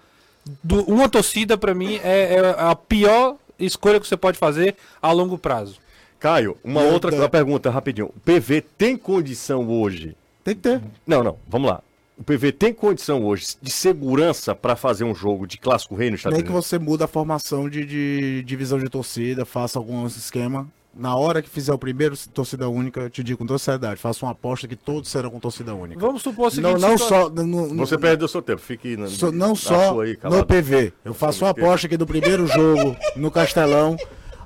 [0.63, 5.13] Do, uma torcida, para mim, é, é, a pior escolha que você pode fazer a
[5.13, 5.79] longo prazo.
[6.19, 8.07] Caio, uma outra pergunta rapidinho.
[8.07, 10.17] O PV tem condição hoje?
[10.43, 10.81] Tem que ter.
[11.07, 11.83] Não, não, vamos lá
[12.19, 16.17] o PV tem condição hoje de segurança para fazer um jogo de clássico rei no
[16.17, 20.67] Estados Nem que você muda a formação de, de divisão de torcida, faça algum esquema.
[20.99, 24.25] Na hora que fizer o primeiro torcida única, eu te digo com toda seriedade, faça
[24.25, 26.01] uma aposta que todos serão com torcida única.
[26.01, 26.73] Vamos supor o seguinte...
[26.73, 27.29] Não, não só...
[27.29, 28.97] No, no, você perdeu seu tempo, fique...
[28.97, 30.95] Na, so, não só aí, no PV.
[31.05, 33.95] Eu faço uma aposta que do primeiro jogo no Castelão,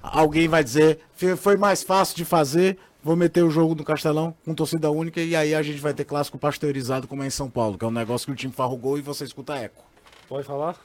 [0.03, 0.99] alguém vai dizer,
[1.37, 5.35] foi mais fácil de fazer, Vou meter o jogo no Castelão com torcida única e
[5.35, 7.91] aí a gente vai ter clássico pasteurizado como é em São Paulo, que é um
[7.91, 9.83] negócio que o time farrugou e você escuta eco.
[10.29, 10.77] Pode falar?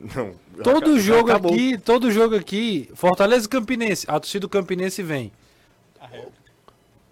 [0.00, 0.34] Não.
[0.62, 1.52] Todo jogo acabou.
[1.52, 5.30] aqui, todo jogo aqui, Fortaleza e Campinense, a torcida do Campinense vem.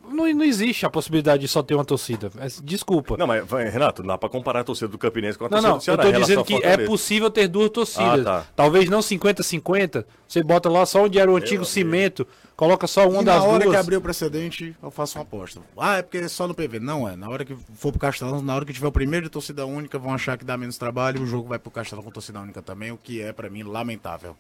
[0.09, 2.31] Não, não existe a possibilidade de só ter uma torcida.
[2.39, 3.17] É, desculpa.
[3.17, 5.75] Não, mas Renato, não dá pra comparar a torcida do Campinense com a torcida não,
[5.75, 6.05] não, do Ceará.
[6.05, 8.27] Eu tô dizendo que é possível ter duas torcidas.
[8.27, 8.47] Ah, tá.
[8.57, 10.05] Talvez não 50-50.
[10.27, 13.47] Você bota lá só onde era o antigo cimento, coloca só uma e das duas.
[13.47, 15.61] Na hora que abrir o precedente, eu faço uma aposta.
[15.77, 16.81] Ah, é porque é só no PV.
[16.81, 17.17] Não é.
[17.17, 19.99] Na hora que for pro Castelão, na hora que tiver o primeiro de torcida única,
[19.99, 21.23] vão achar que dá menos trabalho.
[21.23, 24.37] O jogo vai pro Castelão com torcida única também, o que é, para mim, lamentável.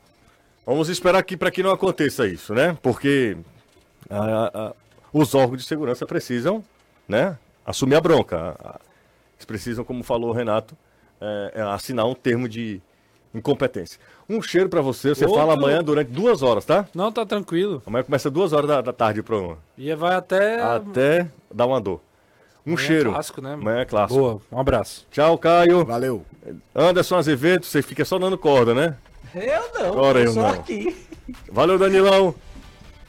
[0.67, 2.77] Vamos esperar aqui para que não aconteça isso, né?
[2.83, 3.39] Porque
[4.11, 4.75] a, a,
[5.13, 6.65] os órgãos de segurança precisam
[7.07, 8.57] né, assumir a bronca.
[9.37, 10.77] Eles precisam, como falou o Renato,
[11.21, 12.81] é, assinar um termo de
[13.35, 14.01] incompetência.
[14.29, 15.41] Um cheiro para você, você Outro...
[15.41, 16.87] fala amanhã durante duas horas, tá?
[16.95, 17.83] Não, tá tranquilo.
[17.87, 19.59] Amanhã começa duas horas da, da tarde o programa.
[19.77, 20.61] E vai até...
[20.61, 22.01] Até dar uma dor.
[22.67, 23.11] Um amanhã é cheiro.
[23.11, 23.55] É clássico, né?
[23.55, 24.21] Amanhã é clássico.
[24.21, 25.07] Boa, um abraço.
[25.11, 25.85] Tchau, Caio.
[25.85, 26.27] Valeu.
[26.75, 28.97] Anderson Azevedo, você fica só dando corda, né?
[29.35, 30.49] Eu não, Agora eu, eu não.
[30.49, 30.97] aqui.
[31.51, 32.35] Valeu, Danilão.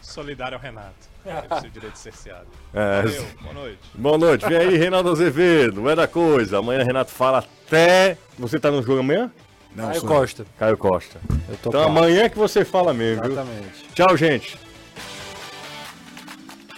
[0.01, 1.08] Solidário ao Renato.
[1.25, 2.47] É o direito cerceado.
[2.73, 3.01] É.
[3.01, 3.79] Valeu, boa noite.
[3.93, 4.45] Boa noite.
[4.47, 5.89] Vem aí, Renato Azevedo.
[5.89, 6.59] É da coisa.
[6.59, 8.17] Amanhã Renato fala até.
[8.37, 9.31] Você tá no jogo amanhã?
[9.75, 10.09] Não, Caio sou.
[10.09, 10.45] Costa.
[10.57, 11.19] Caio Costa.
[11.51, 13.83] então amanhã que você fala mesmo, Exatamente.
[13.85, 13.93] Viu?
[13.93, 14.57] Tchau, gente.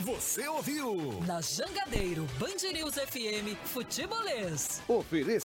[0.02, 1.22] Você ouviu?
[1.26, 4.82] Na Jangadeiro, Band News FM, Futebolês.
[4.88, 5.51] Oferecimento.